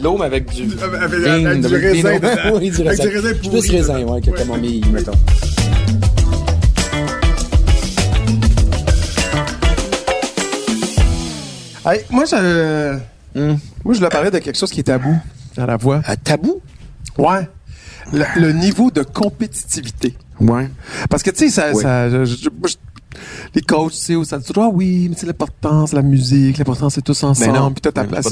L'eau, 0.00 0.16
mais 0.18 0.26
avec 0.26 0.50
du. 0.50 0.62
Avec- 0.62 1.02
avec- 1.02 1.20
vin, 1.20 1.44
avec 1.44 1.60
du 1.60 1.66
avec 1.66 1.82
raisin 1.82 2.18
oui, 2.54 2.70
du 2.70 2.80
Avec 2.80 2.88
raisin. 2.88 3.02
du 3.08 3.16
raisin 3.16 3.34
pourri 3.42 3.60
plus 3.60 3.70
raisin, 3.70 4.02
ouais, 4.02 4.20
que 4.20 4.30
camomille, 4.30 4.84
mettons. 4.92 5.12
Hey, 11.84 12.04
moi, 12.10 12.24
je, 12.26 12.98
Hum. 13.34 13.58
moi, 13.84 13.94
je 13.94 13.98
voulais 13.98 14.08
parler 14.08 14.30
de 14.30 14.38
quelque 14.38 14.56
chose 14.58 14.70
qui 14.70 14.80
est 14.80 14.84
tabou 14.84 15.16
à 15.56 15.66
la 15.66 15.76
voix. 15.76 16.00
Un 16.06 16.16
tabou? 16.16 16.60
Ouais. 17.18 17.48
Le, 18.12 18.24
le 18.36 18.52
niveau 18.52 18.90
de 18.90 19.02
compétitivité. 19.02 20.14
Ouais. 20.40 20.68
Parce 21.10 21.22
que, 21.22 21.30
tu 21.30 21.38
sais, 21.38 21.50
ça, 21.50 21.70
Oui. 21.74 21.82
ça 21.82 22.08
je- 22.10 22.24
je- 22.24 22.48
moi, 22.50 22.68
je- 22.68 22.76
les 23.54 23.62
coachs, 23.62 23.92
tu 23.92 23.98
sais, 23.98 24.16
où 24.16 24.24
ça 24.24 24.38
dit, 24.38 24.46
ah 24.56 24.68
oui, 24.72 25.08
mais 25.10 25.16
c'est 25.18 25.26
l'important, 25.26 25.86
c'est 25.86 25.96
la 25.96 26.02
musique, 26.02 26.58
l'important, 26.58 26.90
c'est 26.90 27.02
tous 27.02 27.22
ensemble, 27.24 27.52
Ben 27.52 27.58
non. 27.60 27.70
puis 27.72 27.80
t'as 27.80 27.92
ta 27.92 28.02
Ben, 28.04 28.08
place 28.10 28.24
mais- 28.26 28.30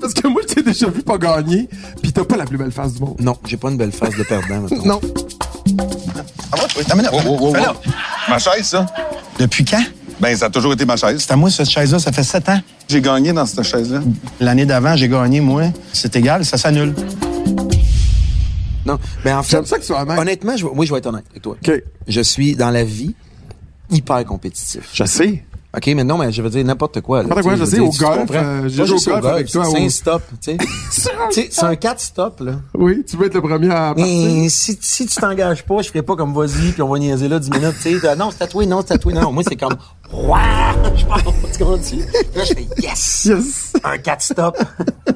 parce 0.00 0.14
que 0.14 0.28
moi, 0.28 0.42
je 0.48 0.54
t'ai 0.54 0.62
déjà 0.62 0.88
vu 0.88 1.02
pas 1.02 1.18
gagner, 1.18 1.68
puis 2.02 2.12
t'as 2.12 2.24
pas 2.24 2.36
la 2.36 2.44
plus 2.44 2.58
belle 2.58 2.72
face 2.72 2.94
du 2.94 3.00
monde. 3.00 3.16
Non, 3.20 3.36
j'ai 3.46 3.56
pas 3.56 3.70
une 3.70 3.76
belle 3.76 3.92
face 3.92 4.14
de 4.16 4.22
perdant, 4.22 4.60
mettons. 4.62 4.84
Non. 4.86 5.00
Ah 6.52 6.56
ouais, 6.56 6.62
oui, 6.78 6.84
t'as 6.86 6.94
minute. 6.94 7.10
Fais-le. 7.10 7.72
Ma 8.28 8.38
chaise, 8.38 8.66
ça. 8.66 8.86
Depuis 9.38 9.64
quand? 9.64 9.82
Ben, 10.20 10.34
ça 10.36 10.46
a 10.46 10.50
toujours 10.50 10.72
été 10.72 10.84
ma 10.86 10.96
chaise. 10.96 11.22
C'est 11.26 11.32
à 11.32 11.36
moi, 11.36 11.50
cette 11.50 11.68
chaise-là, 11.68 11.98
ça 11.98 12.10
fait 12.12 12.22
sept 12.22 12.48
ans. 12.48 12.60
J'ai 12.88 13.00
gagné 13.02 13.32
dans 13.32 13.44
cette 13.44 13.62
chaise-là. 13.64 14.00
L'année 14.40 14.64
d'avant, 14.64 14.96
j'ai 14.96 15.08
gagné, 15.08 15.40
moi. 15.40 15.64
C'est 15.92 16.14
égal, 16.16 16.44
ça 16.44 16.56
s'annule. 16.56 16.94
Non, 18.86 18.98
mais 19.24 19.32
en 19.32 19.42
fait, 19.42 19.56
J'aime 19.56 19.66
ça 19.66 19.76
que 19.76 19.80
tu 19.80 19.88
sois 19.88 20.02
honnête. 20.02 20.18
honnêtement, 20.18 20.56
je, 20.56 20.64
oui, 20.64 20.86
je 20.86 20.92
vais 20.92 20.98
être 20.98 21.06
honnête 21.06 21.24
avec 21.30 21.42
toi. 21.42 21.56
OK. 21.60 21.82
Je 22.06 22.20
suis 22.20 22.54
dans 22.54 22.70
la 22.70 22.84
vie 22.84 23.14
hyper 23.90 24.24
compétitif. 24.24 24.88
Je 24.92 25.04
sais. 25.04 25.44
OK, 25.76 25.86
mais 25.88 26.04
non, 26.04 26.16
mais 26.16 26.32
je 26.32 26.40
veux 26.40 26.48
dire 26.48 26.64
n'importe 26.64 27.02
quoi. 27.02 27.22
N'importe 27.22 27.42
tu 27.42 27.48
quoi, 27.48 27.56
je 27.56 27.64
sais, 27.66 27.80
au 27.80 27.90
tu 27.90 27.98
golf, 27.98 28.30
euh, 28.30 28.62
Pas 28.62 28.68
joué 28.68 28.96
au 28.96 29.10
golf 29.10 29.26
avec 29.26 29.50
toi, 29.50 29.64
C'est 29.70 29.84
un 29.84 29.88
stop, 29.90 30.22
tu 30.40 30.52
sais. 30.52 30.56
Tu 31.32 31.48
c'est 31.50 31.64
un 31.64 31.76
4 31.76 32.00
stop, 32.00 32.40
là. 32.40 32.52
Oui, 32.72 33.04
tu 33.06 33.16
veux 33.18 33.26
être 33.26 33.34
le 33.34 33.42
premier 33.42 33.70
à 33.70 33.94
partir. 33.94 34.06
Mais 34.06 34.48
si, 34.48 34.78
si 34.80 35.06
tu 35.06 35.16
t'engages 35.16 35.64
pas, 35.64 35.82
je 35.82 35.88
ferai 35.88 36.00
pas 36.00 36.16
comme 36.16 36.32
vas-y, 36.32 36.72
puis 36.72 36.80
on 36.80 36.88
va 36.88 36.98
niaiser 36.98 37.28
là 37.28 37.38
10 37.38 37.50
minutes, 37.50 37.74
tu 37.82 37.98
sais. 37.98 38.16
Non, 38.16 38.30
c'est 38.30 38.38
tatoué, 38.38 38.64
non, 38.64 38.80
c'est 38.80 38.94
tatoué, 38.94 39.12
non. 39.12 39.30
Moi, 39.32 39.42
c'est 39.46 39.56
comme, 39.56 39.76
waouh, 40.10 40.38
je 40.96 41.04
pense, 41.04 41.22
tu 41.52 41.58
comprends-tu? 41.58 41.96
Là, 42.34 42.44
je 42.44 42.54
fais 42.54 42.66
yes! 42.78 43.24
Yes. 43.26 43.72
Un 43.84 43.98
4 43.98 44.22
stop. 44.22 44.56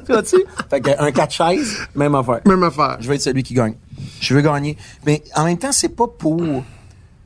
tu 0.05 0.11
vois-tu? 0.11 0.45
Fait 0.69 0.79
que 0.79 0.91
un 0.99 1.11
4 1.11 1.31
chaises, 1.31 1.77
même 1.95 2.13
affaire. 2.13 2.41
Même 2.45 2.61
affaire. 2.61 2.97
Je 2.99 3.07
veux 3.07 3.15
être 3.15 3.21
celui 3.23 3.41
qui 3.41 3.55
gagne. 3.55 3.73
Je 4.19 4.35
veux 4.35 4.41
gagner. 4.41 4.77
Mais 5.07 5.23
en 5.35 5.45
même 5.45 5.57
temps, 5.57 5.71
c'est 5.71 5.89
pas 5.89 6.05
pour. 6.07 6.43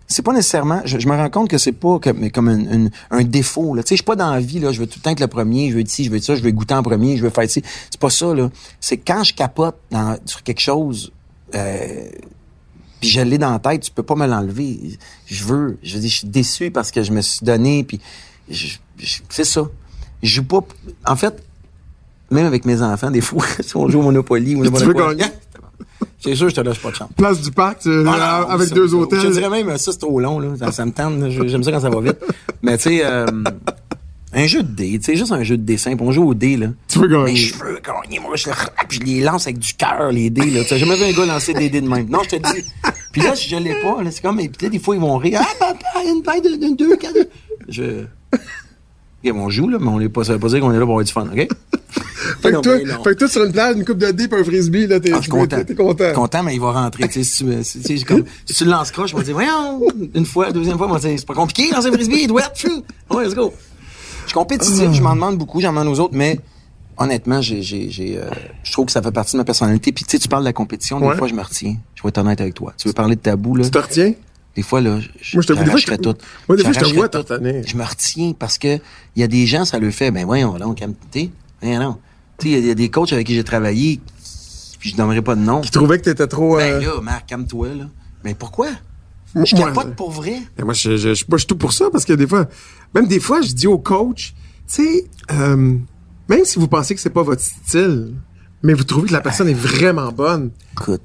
C'est 0.07 0.21
pas 0.23 0.33
nécessairement. 0.33 0.81
Je, 0.85 0.99
je 0.99 1.07
me 1.07 1.15
rends 1.15 1.29
compte 1.31 1.49
que 1.49 1.57
c'est 1.57 1.71
pas 1.71 1.97
comme, 1.99 2.19
mais 2.19 2.29
comme 2.29 2.89
un, 3.09 3.23
défaut. 3.23 3.73
Là. 3.73 3.81
Tu 3.83 3.89
sais, 3.89 3.95
je 3.95 3.99
suis 4.01 4.05
pas 4.05 4.15
dans 4.15 4.31
la 4.31 4.39
vie, 4.39 4.59
là, 4.59 4.71
je 4.71 4.79
veux 4.79 4.85
tout 4.87 4.99
le 4.99 5.01
temps 5.03 5.09
être 5.11 5.19
le 5.19 5.27
premier, 5.27 5.69
je 5.69 5.75
veux 5.75 5.81
être 5.81 5.89
ci, 5.89 6.03
je 6.03 6.11
veux 6.11 6.17
être 6.17 6.23
ça, 6.23 6.35
je 6.35 6.43
veux 6.43 6.51
goûter 6.51 6.75
en 6.75 6.83
premier, 6.83 7.17
je 7.17 7.23
veux 7.23 7.29
faire 7.31 7.49
ci. 7.49 7.63
C'est 7.89 7.99
pas 7.99 8.11
ça, 8.11 8.33
là. 8.35 8.49
C'est 8.79 8.97
quand 8.97 9.23
je 9.23 9.33
capote 9.33 9.75
dans, 9.89 10.15
sur 10.25 10.43
quelque 10.43 10.59
chose, 10.61 11.11
euh, 11.55 12.07
puis 13.01 13.09
je 13.09 13.21
l'ai 13.21 13.37
dans 13.39 13.51
la 13.51 13.59
tête, 13.59 13.81
tu 13.81 13.91
peux 13.91 14.03
pas 14.03 14.15
me 14.15 14.27
l'enlever. 14.27 14.97
Je 15.25 15.43
veux, 15.43 15.77
je 15.81 15.95
veux 15.95 15.99
dire, 16.01 16.09
je 16.09 16.15
suis 16.17 16.27
déçu 16.27 16.69
parce 16.71 16.91
que 16.91 17.01
je 17.01 17.11
me 17.11 17.21
suis 17.21 17.43
donné, 17.43 17.83
puis 17.83 17.99
je- 18.49 18.77
je- 18.99 19.21
c'est 19.29 19.43
ça. 19.43 19.63
Je 20.21 20.35
joue 20.35 20.43
pas, 20.43 20.59
en 21.07 21.15
fait, 21.15 21.43
même 22.31 22.45
avec 22.45 22.65
mes 22.65 22.81
enfants, 22.81 23.09
des 23.11 23.21
fois, 23.21 23.43
si 23.59 23.75
on 23.75 23.89
joue 23.89 23.99
au 23.99 24.03
Monopoly 24.03 24.55
ou 24.55 24.61
au 24.61 24.63
Monopoly. 24.93 25.17
c'est 26.19 26.35
sûr, 26.35 26.49
je 26.49 26.55
te 26.55 26.61
lâche 26.61 26.79
pas 26.81 26.91
de 26.91 26.95
chance. 26.95 27.09
Place 27.15 27.41
du 27.41 27.51
parc, 27.51 27.79
tu- 27.79 27.89
Ah, 28.07 28.41
non, 28.43 28.49
avec 28.49 28.67
ça, 28.69 28.75
deux 28.75 28.93
hôtels. 28.93 29.19
Je 29.21 29.27
dirais 29.27 29.49
même, 29.49 29.77
ça, 29.77 29.91
c'est 29.91 29.97
trop 29.99 30.19
long, 30.19 30.39
là. 30.39 30.49
Ça, 30.59 30.71
ça 30.71 30.85
me 30.85 30.91
tente, 30.91 31.29
J'aime 31.29 31.63
ça 31.63 31.71
quand 31.71 31.79
ça 31.81 31.89
va 31.89 32.01
vite. 32.01 32.17
Mais, 32.61 32.77
tu 32.77 32.83
sais, 32.89 33.01
euh, 33.05 33.25
un 34.33 34.47
jeu 34.47 34.63
de 34.63 34.67
dés, 34.67 34.97
tu 34.99 35.03
sais, 35.05 35.15
juste 35.15 35.31
un 35.31 35.43
jeu 35.43 35.55
de 35.57 35.77
simple. 35.77 36.03
On 36.03 36.11
joue 36.11 36.27
au 36.27 36.33
dés, 36.33 36.57
là. 36.57 36.67
Tu 36.87 36.99
veux 36.99 37.07
gagner. 37.07 37.23
Mais 37.25 37.35
je 37.35 37.55
veux 37.55 37.79
gagner, 37.79 38.19
moi, 38.19 38.35
je, 38.35 38.49
je 38.89 38.99
les 38.99 39.21
lance 39.21 39.45
avec 39.47 39.59
du 39.59 39.73
cœur, 39.73 40.11
les 40.11 40.29
dés, 40.29 40.49
là. 40.49 40.63
Tu 40.63 40.69
sais, 40.69 40.77
jamais 40.77 40.95
vu 40.95 41.03
un 41.05 41.11
gars 41.11 41.25
lancer 41.25 41.53
des 41.53 41.69
dés 41.69 41.81
de 41.81 41.87
même. 41.87 42.09
Non, 42.09 42.19
je 42.23 42.35
te 42.35 42.53
dis. 42.53 42.63
Puis 43.13 43.21
là, 43.21 43.35
si 43.35 43.47
je 43.47 43.55
l'ai 43.55 43.75
pas, 43.81 44.01
là, 44.03 44.11
c'est 44.11 44.21
comme, 44.21 44.39
et 44.41 44.49
puis 44.49 44.65
là, 44.65 44.69
des 44.71 44.79
fois, 44.79 44.95
ils 44.95 45.01
vont 45.01 45.17
rire. 45.17 45.39
Ah, 45.41 45.47
papa, 45.59 45.79
il 46.03 46.07
y 46.07 46.09
a 46.09 46.13
une 46.13 46.21
paille 46.23 46.41
de, 46.41 46.49
de 46.49 46.75
deux, 46.75 46.95
quatre. 46.97 47.15
Je. 47.69 48.03
Ok, 49.25 49.33
on 49.35 49.49
joue, 49.49 49.67
là, 49.69 49.77
mais 49.79 49.87
on 49.87 49.99
est 49.99 50.09
pas, 50.09 50.23
ça 50.23 50.33
veut 50.33 50.39
pas 50.39 50.49
dire 50.49 50.59
qu'on 50.59 50.71
est 50.71 50.79
là 50.79 50.81
pour 50.81 50.91
avoir 50.99 51.03
du 51.05 51.11
fun, 51.11 51.27
OK? 51.31 51.47
Fait 52.41 52.49
que, 52.49 52.55
Non, 52.55 52.61
toi, 52.61 52.77
ben 52.77 52.87
non. 52.87 53.03
fait 53.03 53.09
que 53.13 53.19
toi, 53.19 53.27
sur 53.27 53.43
une 53.43 53.51
plage, 53.51 53.75
une 53.75 53.85
coupe 53.85 53.97
de 53.99 54.09
dés 54.11 54.23
et 54.31 54.33
un 54.35 54.43
frisbee, 54.43 54.87
là, 54.87 54.99
t'es 54.99 55.11
Ah, 55.13 55.21
suis 55.21 55.29
content. 55.29 55.63
t'es 55.63 55.75
content. 55.75 56.11
Content, 56.13 56.43
mais 56.43 56.55
il 56.55 56.59
va 56.61 56.71
rentrer. 56.71 57.07
tu 57.07 57.23
sais, 57.23 57.23
si, 57.23 57.45
tu, 57.45 57.81
tu 57.83 57.97
sais, 57.99 58.03
comme, 58.05 58.23
si 58.45 58.53
tu 58.55 58.65
le 58.65 58.71
lances 58.71 58.91
croche, 58.91 59.11
je 59.11 59.15
vais 59.17 59.23
dire, 59.23 59.33
voyons, 59.35 59.81
une 60.13 60.25
fois, 60.25 60.51
deuxième 60.51 60.77
fois, 60.77 60.87
moi, 60.87 60.99
c'est 60.99 61.23
pas 61.25 61.33
compliqué, 61.35 61.69
lancer 61.71 61.87
un 61.89 61.91
frisbee, 61.91 62.21
il 62.23 62.27
doit 62.27 62.41
être 62.41 62.57
fou. 62.59 62.83
Ouais, 63.15 63.25
let's 63.25 63.35
go. 63.35 63.53
Je 64.23 64.29
suis 64.29 64.33
compétitif, 64.33 64.91
je 64.91 65.01
m'en 65.01 65.13
demande 65.13 65.37
beaucoup, 65.37 65.61
j'en 65.61 65.69
demande 65.69 65.87
aux 65.87 65.99
autres, 65.99 66.15
mais 66.15 66.39
honnêtement, 66.97 67.41
j'ai, 67.41 67.61
j'ai, 67.61 67.89
j'ai, 67.91 68.17
euh, 68.17 68.23
je 68.63 68.71
trouve 68.71 68.87
que 68.87 68.91
ça 68.91 69.01
fait 69.03 69.11
partie 69.11 69.33
de 69.33 69.37
ma 69.37 69.43
personnalité. 69.45 69.91
Puis, 69.91 70.03
tu 70.05 70.11
sais, 70.11 70.19
tu 70.19 70.27
parles 70.27 70.43
de 70.43 70.49
la 70.49 70.53
compétition, 70.53 70.99
des 70.99 71.05
Ouais. 71.07 71.15
fois, 71.15 71.27
je 71.27 71.33
me 71.35 71.41
retiens. 71.43 71.75
Je 71.93 72.01
vais 72.03 72.09
être 72.09 72.17
honnête 72.17 72.41
avec 72.41 72.55
toi. 72.55 72.73
Tu 72.77 72.87
veux 72.87 72.93
parler 72.93 73.15
de 73.15 73.21
tabou, 73.21 73.55
là? 73.55 73.63
Tu 73.65 73.71
te 73.71 73.77
retiens? 73.77 74.13
Des 74.55 74.61
fois, 74.61 74.79
là, 74.81 74.99
je, 75.21 75.35
Moi, 75.35 75.41
je 75.41 75.47
te- 75.47 75.53
je 75.79 75.85
te- 75.85 75.95
tout. 75.95 76.15
moi, 76.47 76.55
des 76.57 76.63
fois, 76.63 76.71
je 76.73 76.79
te 76.79 76.85
vois. 76.95 77.09
Je 77.67 77.75
me 77.75 77.83
retiens 77.83 78.33
parce 78.37 78.57
que 78.57 78.75
il 79.15 79.19
y 79.21 79.23
a 79.23 79.27
des 79.27 79.45
gens, 79.45 79.65
ça 79.65 79.79
le 79.79 79.91
fait. 79.91 80.11
Ben 80.11 80.25
voyons, 80.25 80.55
là, 80.55 80.67
on 80.67 80.73
calme. 80.73 80.93
Tu 81.11 81.29
non. 81.63 81.97
Tu 82.37 82.47
sais, 82.47 82.49
il 82.49 82.51
y 82.51 82.55
a- 82.55 82.59
il 82.59 82.65
y, 82.67 82.71
a 82.71 82.75
des 82.75 82.89
coachs 82.89 83.11
avec 83.13 83.27
qui 83.27 83.35
j'ai 83.35 83.43
travaillé, 83.43 83.99
puis 84.79 84.91
je 84.91 84.97
nommerai 84.97 85.21
pas 85.21 85.35
de 85.35 85.41
nom. 85.41 85.61
Tu 85.61 85.71
trouvais 85.71 85.97
que 85.99 86.03
t'étais 86.05 86.27
trop... 86.27 86.57
Ben 86.57 86.73
euh, 86.75 86.81
là, 86.95 87.01
Marc, 87.01 87.27
calme-toi, 87.27 87.69
là. 87.75 87.85
Mais 88.23 88.33
pourquoi? 88.33 88.67
moi- 89.33 89.43
Je 89.45 89.55
capote 89.55 89.95
pour 89.95 90.11
vrai. 90.11 90.37
Et 90.57 90.63
moi, 90.63 90.73
je, 90.73 90.95
je, 90.97 91.13
je, 91.13 91.25
moi, 91.27 91.37
je 91.37 91.39
suis 91.39 91.47
tout 91.47 91.57
pour 91.57 91.73
ça 91.73 91.89
parce 91.91 92.05
que 92.05 92.13
des 92.13 92.27
fois, 92.27 92.47
même 92.93 93.07
des 93.07 93.19
fois, 93.19 93.41
je 93.41 93.51
dis 93.51 93.67
au 93.67 93.77
coach, 93.77 94.33
tu 94.67 94.83
sais, 94.83 95.05
euh, 95.31 95.55
même 96.29 96.45
si 96.45 96.59
vous 96.59 96.67
pensez 96.69 96.95
que 96.95 97.01
c'est 97.01 97.09
pas 97.09 97.23
votre 97.23 97.41
style, 97.41 98.13
mais 98.65 98.73
vous 98.73 98.83
trouvez 98.83 99.07
que 99.07 99.13
la 99.13 99.21
personne 99.21 99.47
est 99.47 99.53
vraiment 99.53 100.11
bonne, 100.11 100.49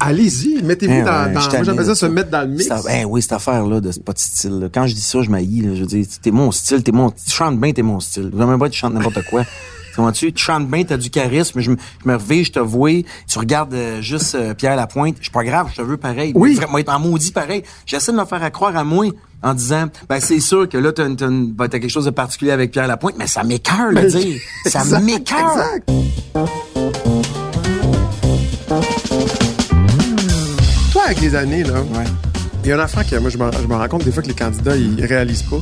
allez-y, 0.00 0.62
mettez-vous 0.62 0.92
Hein, 0.92 1.04
dans, 1.28 1.34
dans 1.34 1.40
je 1.40 1.48
moi 1.56 1.62
j'appelle 1.64 1.84
ça 1.86 1.94
se 1.94 2.00
ça. 2.00 2.08
mettre 2.08 2.30
dans 2.30 2.40
le 2.42 2.48
mix. 2.48 2.64
C'est- 2.64 2.84
Ben 2.84 3.04
oui, 3.08 3.22
cette 3.22 3.32
affaire-là 3.32 3.80
de 3.80 3.92
ce 3.92 4.00
pas 4.00 4.12
de 4.12 4.18
style. 4.18 4.58
là. 4.58 4.68
Quand 4.72 4.86
je 4.86 4.94
dis 4.94 5.00
ça, 5.00 5.22
je 5.22 5.30
m'haïs. 5.30 5.62
Je 5.74 5.80
veux 5.80 5.86
dire, 5.86 6.06
t'es 6.22 6.30
mon 6.32 6.50
style, 6.50 6.82
t'es 6.82 6.92
mon. 6.92 7.10
Tu 7.10 7.30
chantes 7.30 7.60
bien, 7.60 7.72
t'es 7.72 7.82
mon 7.82 8.00
style. 8.00 8.30
Vraiment 8.32 8.58
pas, 8.58 8.68
tu 8.68 8.78
chantes 8.78 8.94
n'importe 8.94 9.22
quoi. 9.26 9.44
Tu? 10.14 10.32
Tu 10.32 10.42
chantes 10.42 10.66
bien, 10.70 10.82
t'as 10.84 10.96
du 10.96 11.10
charisme. 11.10 11.60
Je 11.60 11.72
me, 11.72 11.76
je 12.02 12.08
me 12.08 12.14
reviens, 12.16 12.42
je 12.42 12.52
te 12.52 12.58
vois. 12.58 13.02
Tu 13.28 13.38
regardes 13.38 13.74
euh, 13.74 14.00
juste 14.00 14.34
euh, 14.34 14.54
Pierre 14.54 14.74
Lapointe. 14.74 15.16
Je 15.18 15.24
suis 15.24 15.30
pas 15.32 15.44
grave, 15.44 15.66
je 15.72 15.76
te 15.76 15.82
veux 15.86 15.98
pareil. 15.98 16.32
Oui. 16.34 16.58
Être 16.78 16.94
en 16.94 16.98
maudit 17.00 17.32
pareil. 17.32 17.64
J'essaie 17.84 18.10
de 18.12 18.16
me 18.16 18.24
faire 18.24 18.42
à 18.42 18.50
croire 18.50 18.74
à 18.78 18.84
moi 18.84 19.04
en 19.42 19.52
disant, 19.52 19.88
ben 20.08 20.18
c'est 20.20 20.40
sûr 20.40 20.66
que 20.70 20.78
là, 20.78 20.92
t'as, 20.92 21.06
une- 21.06 21.52
ben, 21.52 21.68
quelque 21.68 21.88
chose 21.90 22.06
de 22.06 22.10
particulier 22.10 22.52
avec 22.52 22.70
Pierre 22.70 22.86
Lapointe, 22.86 23.16
mais 23.18 23.26
ça 23.26 23.44
m'écœure 23.44 23.92
de 23.92 24.08
dire. 24.08 24.40
Ça 24.64 24.80
Exact, 24.80 25.00
m'écœure. 25.02 25.58
Avec 31.10 31.22
les 31.22 31.34
années, 31.34 31.64
là, 31.64 31.80
Ouais. 31.80 32.04
il 32.62 32.68
y 32.68 32.72
a 32.72 32.76
un 32.76 32.80
affaire 32.80 33.04
que 33.08 33.16
moi, 33.16 33.30
je 33.30 33.36
me, 33.38 33.50
je 33.50 33.66
me 33.66 33.74
rends 33.74 33.88
compte 33.88 34.04
des 34.04 34.12
fois 34.12 34.22
que 34.22 34.28
les 34.28 34.34
candidats, 34.34 34.76
ils 34.76 35.04
réalisent 35.04 35.42
pas. 35.42 35.60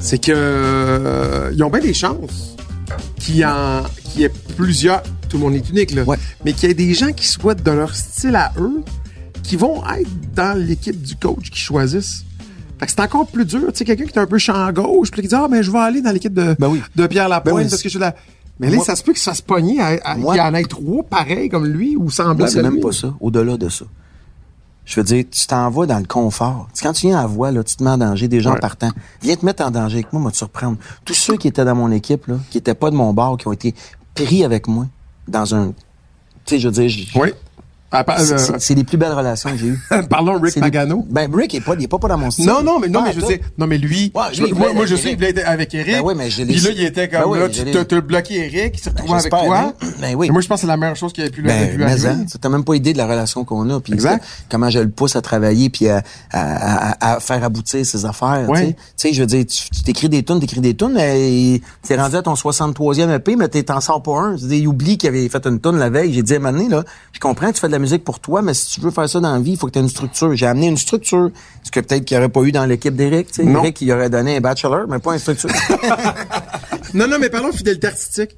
C'est 0.00 0.18
que 0.22 0.30
euh, 0.34 1.50
ils 1.54 1.62
ont 1.64 1.70
bien 1.70 1.80
des 1.80 1.94
chances 1.94 2.54
qu'il 3.18 3.36
y, 3.36 3.44
en, 3.46 3.82
qu'il 4.04 4.20
y 4.20 4.24
ait 4.24 4.32
plusieurs, 4.56 5.02
tout 5.28 5.38
le 5.38 5.44
monde 5.44 5.54
est 5.54 5.68
unique, 5.70 5.92
là, 5.92 6.02
Ouais. 6.04 6.18
mais 6.44 6.52
qu'il 6.52 6.68
y 6.68 6.72
ait 6.72 6.74
des 6.74 6.92
gens 6.94 7.12
qui 7.12 7.26
souhaitent 7.26 7.62
de 7.62 7.70
leur 7.70 7.94
style 7.94 8.36
à 8.36 8.52
eux, 8.58 8.82
qui 9.42 9.56
vont 9.56 9.82
être 9.88 10.10
dans 10.34 10.56
l'équipe 10.58 11.00
du 11.00 11.16
coach 11.16 11.50
qui 11.50 11.60
choisissent. 11.60 12.24
Fait 12.78 12.84
que 12.86 12.92
c'est 12.92 13.00
encore 13.00 13.26
plus 13.26 13.44
dur. 13.46 13.62
Tu 13.72 13.78
sais, 13.78 13.84
quelqu'un 13.86 14.04
qui 14.04 14.12
est 14.12 14.18
un 14.18 14.26
peu 14.26 14.38
champ 14.38 14.70
gauche, 14.70 15.10
puis 15.10 15.22
qui 15.22 15.28
dit, 15.28 15.34
ah, 15.34 15.48
mais 15.50 15.62
je 15.62 15.70
vais 15.70 15.78
aller 15.78 16.02
dans 16.02 16.12
l'équipe 16.12 16.32
de, 16.34 16.54
Ben 16.58 16.68
oui. 16.68 16.82
de 16.94 17.06
Pierre 17.06 17.28
Lapointe 17.30 17.54
Ben 17.56 17.62
oui. 17.62 17.68
parce 17.70 17.82
que 17.82 17.88
je 17.88 17.94
suis 17.94 17.98
là. 17.98 18.14
Mais 18.60 18.68
là, 18.68 18.76
Moi- 18.76 18.84
ça 18.84 18.96
se 18.96 19.02
peut 19.02 19.12
que 19.14 19.18
ça 19.18 19.32
se 19.34 19.42
pogne 19.42 19.80
à, 19.80 19.96
à, 20.04 20.16
Moi- 20.16 20.34
qu'il 20.34 20.42
y 20.44 20.46
en 20.46 20.54
ait 20.54 20.62
trois 20.64 21.02
pareils 21.04 21.48
comme 21.48 21.66
lui 21.66 21.96
ou 21.96 22.10
semblables. 22.10 22.50
c'est 22.50 22.62
même 22.62 22.74
lui. 22.74 22.80
pas 22.80 22.92
ça. 22.92 23.14
Au-delà 23.20 23.56
de 23.56 23.68
ça. 23.70 23.86
Je 24.90 24.98
veux 25.00 25.04
dire, 25.04 25.24
tu 25.30 25.46
t'en 25.46 25.68
vas 25.68 25.84
dans 25.84 25.98
le 25.98 26.06
confort. 26.06 26.66
Quand 26.82 26.94
tu 26.94 27.08
viens 27.08 27.18
à 27.18 27.20
la 27.22 27.26
voix, 27.26 27.50
là, 27.52 27.62
tu 27.62 27.76
te 27.76 27.84
mets 27.84 27.90
en 27.90 27.98
danger, 27.98 28.26
des 28.26 28.40
gens 28.40 28.54
Ouais. 28.54 28.58
partant. 28.58 28.88
Viens 29.20 29.36
te 29.36 29.44
mettre 29.44 29.62
en 29.62 29.70
danger 29.70 29.96
avec 29.98 30.12
moi, 30.14 30.22
moi, 30.22 30.30
te 30.30 30.38
surprendre. 30.38 30.78
Tous 31.04 31.12
ceux 31.12 31.36
qui 31.36 31.46
étaient 31.46 31.64
dans 31.66 31.74
mon 31.74 31.90
équipe, 31.92 32.26
là, 32.26 32.36
qui 32.48 32.56
étaient 32.56 32.74
pas 32.74 32.90
de 32.90 32.96
mon 32.96 33.12
bord, 33.12 33.36
qui 33.36 33.46
ont 33.48 33.52
été 33.52 33.74
pris 34.14 34.44
avec 34.44 34.66
moi 34.66 34.86
dans 35.28 35.54
un... 35.54 35.68
Tu 36.46 36.54
sais, 36.54 36.58
je 36.58 36.68
veux 36.68 36.72
dire, 36.72 36.88
je- 36.88 37.18
Oui. 37.18 37.34
Ah, 37.90 38.04
euh, 38.20 38.38
c'est 38.58 38.74
les 38.74 38.84
plus 38.84 38.98
belles 38.98 39.12
relations 39.12 39.50
que 39.50 39.56
j'ai 39.56 39.68
eues. 39.68 39.80
Parlons 40.10 40.38
Rick 40.38 40.52
C'est 40.52 40.60
les- 40.60 40.66
Pagano. 40.66 41.06
Ben, 41.10 41.30
Rick, 41.34 41.54
est 41.54 41.60
pas, 41.62 41.72
il 41.78 41.84
est 41.84 41.88
pas, 41.88 41.98
pas 41.98 42.08
dans 42.08 42.18
mon 42.18 42.30
style. 42.30 42.44
Non, 42.46 42.62
non, 42.62 42.78
mais 42.78 42.88
non, 42.88 43.02
mais 43.02 43.12
je 43.14 43.20
sais. 43.20 43.40
Non, 43.56 43.66
mais 43.66 43.78
lui, 43.78 44.12
Ouais, 44.14 44.22
lui, 44.36 44.52
moi, 44.52 44.84
je 44.86 44.92
avec 44.94 45.04
sais, 45.04 45.12
il 45.12 45.24
être 45.24 45.42
avec 45.46 45.74
Eric. 45.74 45.94
Ben 45.94 46.00
ouais, 46.02 46.14
mais 46.14 46.28
je 46.28 46.42
Puis 46.44 46.54
là, 46.60 46.70
il 46.76 46.84
était 46.84 47.08
comme 47.08 47.32
Ben 47.32 47.40
là, 47.40 47.48
tu 47.48 47.64
t'as 47.64 47.84
t'as 47.86 48.00
bloqué 48.02 48.34
Eric, 48.44 48.74
il 48.76 48.78
s'est 48.80 48.90
retrouvé 48.90 49.12
avec 49.12 49.22
j'espère 49.22 49.44
toi. 49.44 49.58
bien. 49.80 49.88
Ben 50.00 50.14
oui. 50.16 50.26
Et 50.26 50.30
moi, 50.30 50.42
je 50.42 50.48
pense 50.48 50.56
que 50.56 50.60
c'est 50.62 50.66
la 50.66 50.76
meilleure 50.76 50.96
chose 50.96 51.12
qui 51.14 51.22
a 51.22 51.30
pu 51.30 51.40
lui 51.40 51.48
Ben, 51.48 51.76
mais 51.78 51.84
arriver. 51.84 52.08
hein, 52.08 52.26
t'as 52.40 52.48
même 52.50 52.64
pas 52.64 52.74
idée 52.74 52.92
de 52.92 52.98
la 52.98 53.06
relation 53.06 53.44
qu'on 53.44 53.68
a, 53.70 53.80
puis 53.80 53.94
Exact. 53.94 54.22
comment 54.50 54.68
je 54.68 54.80
le 54.80 54.90
pousse 54.90 55.16
à 55.16 55.22
travailler, 55.22 55.70
puis 55.70 55.88
à, 55.88 56.02
à, 56.30 56.90
à- 56.90 57.14
à 57.14 57.20
faire 57.20 57.42
aboutir 57.42 57.86
ses 57.86 58.04
affaires. 58.04 58.42
tu 58.44 58.50
Ouais. 58.52 58.58
sais. 58.58 58.72
Tu 58.74 58.76
sais, 58.96 59.12
je 59.14 59.20
veux 59.22 59.26
dire, 59.26 59.46
tu 59.46 59.70
tu 59.70 59.82
t'écris 59.82 60.08
des 60.10 60.22
tunes, 60.22 60.40
t'écris 60.40 60.60
des 60.60 60.74
tunes, 60.76 60.96
t'es 60.96 61.96
rendu 61.96 62.16
à 62.16 62.22
ton 62.22 62.34
63e 62.34 63.10
EP, 63.14 63.36
mais 63.36 63.48
t'es- 63.48 63.62
t'en 63.62 63.80
sors 63.80 64.02
pas 64.02 64.12
un. 64.18 64.36
Il 64.36 64.66
oublie 64.68 64.98
qu'il 64.98 65.08
avait 65.08 65.28
fait 65.28 65.46
une 65.46 65.60
tune 65.60 65.76
la 65.78 65.88
veille. 65.90 66.12
J'ai 66.12 66.22
dit 66.22 66.34
là, 66.68 66.82
je 67.12 67.20
comprends 67.20 67.50
tu 67.52 67.60
fais 67.60 67.68
de 67.68 67.77
la 67.78 67.80
musique 67.80 68.04
pour 68.04 68.18
toi, 68.18 68.42
mais 68.42 68.54
si 68.54 68.72
tu 68.72 68.80
veux 68.80 68.90
faire 68.90 69.08
ça 69.08 69.20
dans 69.20 69.32
la 69.32 69.38
vie, 69.38 69.52
il 69.52 69.56
faut 69.56 69.66
que 69.66 69.72
tu 69.72 69.78
aies 69.78 69.82
une 69.82 69.88
structure. 69.88 70.34
J'ai 70.34 70.46
amené 70.46 70.66
une 70.66 70.76
structure, 70.76 71.30
ce 71.62 71.70
que 71.70 71.80
peut-être 71.80 72.04
qu'il 72.04 72.16
n'y 72.16 72.24
aurait 72.24 72.32
pas 72.32 72.42
eu 72.42 72.52
dans 72.52 72.66
l'équipe 72.66 72.94
d'Éric. 72.94 73.28
Eric, 73.38 73.80
il 73.80 73.92
aurait 73.92 74.10
donné 74.10 74.36
un 74.36 74.40
bachelor, 74.40 74.86
mais 74.88 74.98
pas 74.98 75.12
une 75.14 75.18
structure. 75.18 75.50
Non, 76.94 77.06
non, 77.06 77.18
mais 77.20 77.28
parlons 77.28 77.50
de 77.50 77.54
fidélité 77.54 77.86
artistique. 77.86 78.30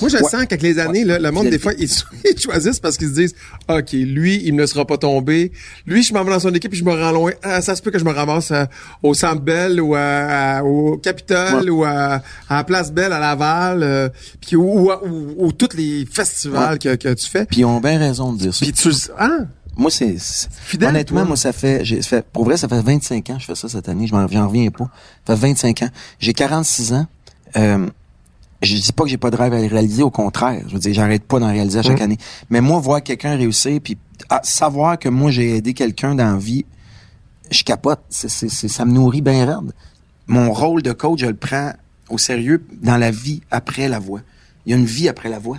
Moi, 0.00 0.10
je 0.10 0.16
Ouais. 0.16 0.22
sens 0.22 0.42
qu'avec 0.46 0.62
les 0.62 0.78
années, 0.78 1.04
là, 1.04 1.18
le 1.18 1.30
monde, 1.30 1.48
des 1.48 1.58
fois, 1.58 1.72
ils, 1.78 1.88
ils 2.24 2.38
choisissent 2.40 2.80
parce 2.80 2.96
qu'ils 2.96 3.08
se 3.08 3.14
disent, 3.14 3.34
OK, 3.68 3.92
lui, 3.92 4.42
il 4.44 4.54
ne 4.54 4.66
sera 4.66 4.84
pas 4.84 4.98
tombé. 4.98 5.52
Lui, 5.86 6.02
je 6.02 6.12
m'en 6.12 6.24
vais 6.24 6.30
dans 6.30 6.40
son 6.40 6.52
équipe 6.54 6.72
et 6.74 6.76
je 6.76 6.84
me 6.84 6.92
rends 6.92 7.12
loin. 7.12 7.32
Ah, 7.42 7.62
ça 7.62 7.74
se 7.76 7.82
peut 7.82 7.90
que 7.90 7.98
je 7.98 8.04
me 8.04 8.10
ramasse 8.12 8.50
euh, 8.50 8.64
au 9.02 9.14
Centre 9.14 9.40
Bell 9.40 9.80
ou 9.80 9.94
à- 9.94 10.00
à- 10.58 10.62
au 10.64 10.96
Capitole 10.98 11.64
Ouais. 11.64 11.70
ou 11.70 11.84
à, 11.84 12.22
à 12.48 12.56
la 12.56 12.64
Place 12.64 12.92
Belle 12.92 13.12
à 13.12 13.18
Laval, 13.18 13.82
euh, 13.82 14.08
puis 14.40 14.56
ou, 14.56 14.90
ou, 14.90 14.92
ou- 14.92 15.34
ou 15.46 15.52
tous 15.52 15.76
les 15.76 16.06
festivals 16.10 16.78
que, 16.78 16.96
que 16.96 17.14
tu 17.14 17.28
fais. 17.28 17.44
puis 17.46 17.60
ils 17.60 17.64
ont 17.64 17.80
bien 17.80 17.98
raison 17.98 18.32
de 18.32 18.38
dire 18.38 18.54
ça. 18.54 18.64
Puis 18.66 18.72
tu... 18.72 18.90
Hein? 19.18 19.46
Moi, 19.76 19.92
c'est. 19.92 20.16
Fidèle, 20.64 20.88
Honnêtement, 20.88 21.20
toi? 21.20 21.28
moi, 21.28 21.36
ça 21.36 21.52
fait, 21.52 21.84
j'ai, 21.84 22.02
fait. 22.02 22.26
Pour 22.32 22.44
vrai, 22.44 22.56
ça 22.56 22.66
fait 22.68 22.80
25 22.82 23.30
ans 23.30 23.34
que 23.36 23.40
je 23.40 23.46
fais 23.46 23.54
ça 23.54 23.68
cette 23.68 23.88
année. 23.88 24.08
Je 24.08 24.12
m'en 24.12 24.26
reviens 24.26 24.70
pas. 24.70 24.90
Ça 25.24 25.36
fait 25.36 25.46
25 25.46 25.82
ans. 25.84 25.88
J'ai 26.18 26.32
46 26.32 26.92
ans. 26.94 27.06
Euh, 27.56 27.86
je 28.62 28.74
dis 28.76 28.92
pas 28.92 29.04
que 29.04 29.10
j'ai 29.10 29.16
pas 29.18 29.30
de 29.30 29.36
rêve 29.36 29.52
à 29.52 29.56
réaliser, 29.58 30.02
au 30.02 30.10
contraire. 30.10 30.62
Je 30.68 30.72
veux 30.74 30.78
dire, 30.80 30.92
j'arrête 30.94 31.24
pas 31.24 31.38
d'en 31.38 31.48
réaliser 31.48 31.78
à 31.78 31.82
chaque 31.82 32.00
Mm. 32.00 32.02
année. 32.04 32.18
Mais 32.50 32.60
moi, 32.60 32.80
voir 32.80 33.02
quelqu'un 33.02 33.36
réussir, 33.36 33.80
puis 33.82 33.96
ah, 34.30 34.40
savoir 34.42 34.98
que 34.98 35.08
moi, 35.08 35.30
j'ai 35.30 35.56
aidé 35.56 35.74
quelqu'un 35.74 36.14
dans 36.14 36.32
la 36.32 36.38
vie, 36.38 36.64
je 37.50 37.62
capote. 37.62 38.00
C'est, 38.08 38.28
c'est, 38.28 38.48
c'est- 38.48 38.68
ça 38.68 38.84
me 38.84 38.92
nourrit 38.92 39.22
bien 39.22 39.44
raide. 39.46 39.72
Mon 40.26 40.52
rôle 40.52 40.82
de 40.82 40.92
coach, 40.92 41.20
je 41.20 41.26
le 41.26 41.34
prends 41.36 41.72
au 42.10 42.18
sérieux 42.18 42.64
dans 42.82 42.96
la 42.96 43.10
vie 43.10 43.42
après 43.50 43.88
la 43.88 43.98
voix. 43.98 44.20
Il 44.68 44.72
y 44.72 44.74
a 44.74 44.76
une 44.76 44.84
vie 44.84 45.08
après 45.08 45.30
la 45.30 45.38
voix. 45.38 45.58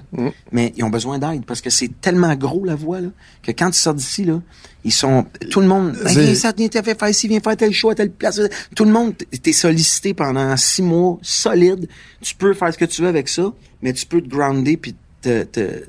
Mais 0.52 0.72
ils 0.78 0.84
ont 0.84 0.92
besoin 0.92 1.18
d'aide 1.18 1.44
parce 1.44 1.62
que 1.62 1.72
c'est 1.72 1.90
tellement 2.00 2.36
gros, 2.36 2.64
la 2.64 2.76
voix, 2.76 3.02
là, 3.02 3.08
que 3.42 3.50
quand 3.52 3.72
tu 3.72 3.80
sors 3.80 3.96
d'ici, 3.96 4.24
là, 4.24 4.40
ils 4.84 4.92
sont, 4.94 5.26
tout 5.50 5.62
le 5.62 5.68
monde, 5.68 5.98
Hey, 6.06 6.16
viens 6.16 6.36
ça, 6.36 6.54
viens 6.56 6.70
faire 6.70 7.10
ici, 7.10 7.28
viens 7.28 7.40
faire 7.40 7.58
tel 7.58 7.74
choix, 7.74 7.96
telle 7.96 8.12
place. 8.12 8.40
Tout 8.76 8.86
le 8.86 8.92
monde, 8.92 9.16
t'es 9.42 9.52
sollicité 9.52 10.14
pendant 10.14 10.56
six 10.58 10.84
mois, 10.84 11.18
solide. 11.24 11.88
Tu 12.22 12.36
peux 12.36 12.54
faire 12.54 12.72
ce 12.72 12.78
que 12.78 12.86
tu 12.86 13.02
veux 13.02 13.08
avec 13.08 13.28
ça, 13.30 13.52
mais 13.82 13.94
tu 13.94 14.06
peux 14.06 14.22
te 14.22 14.30
grounder 14.30 14.78
puis 14.78 14.96
te, 15.24 15.44
te- 15.44 15.84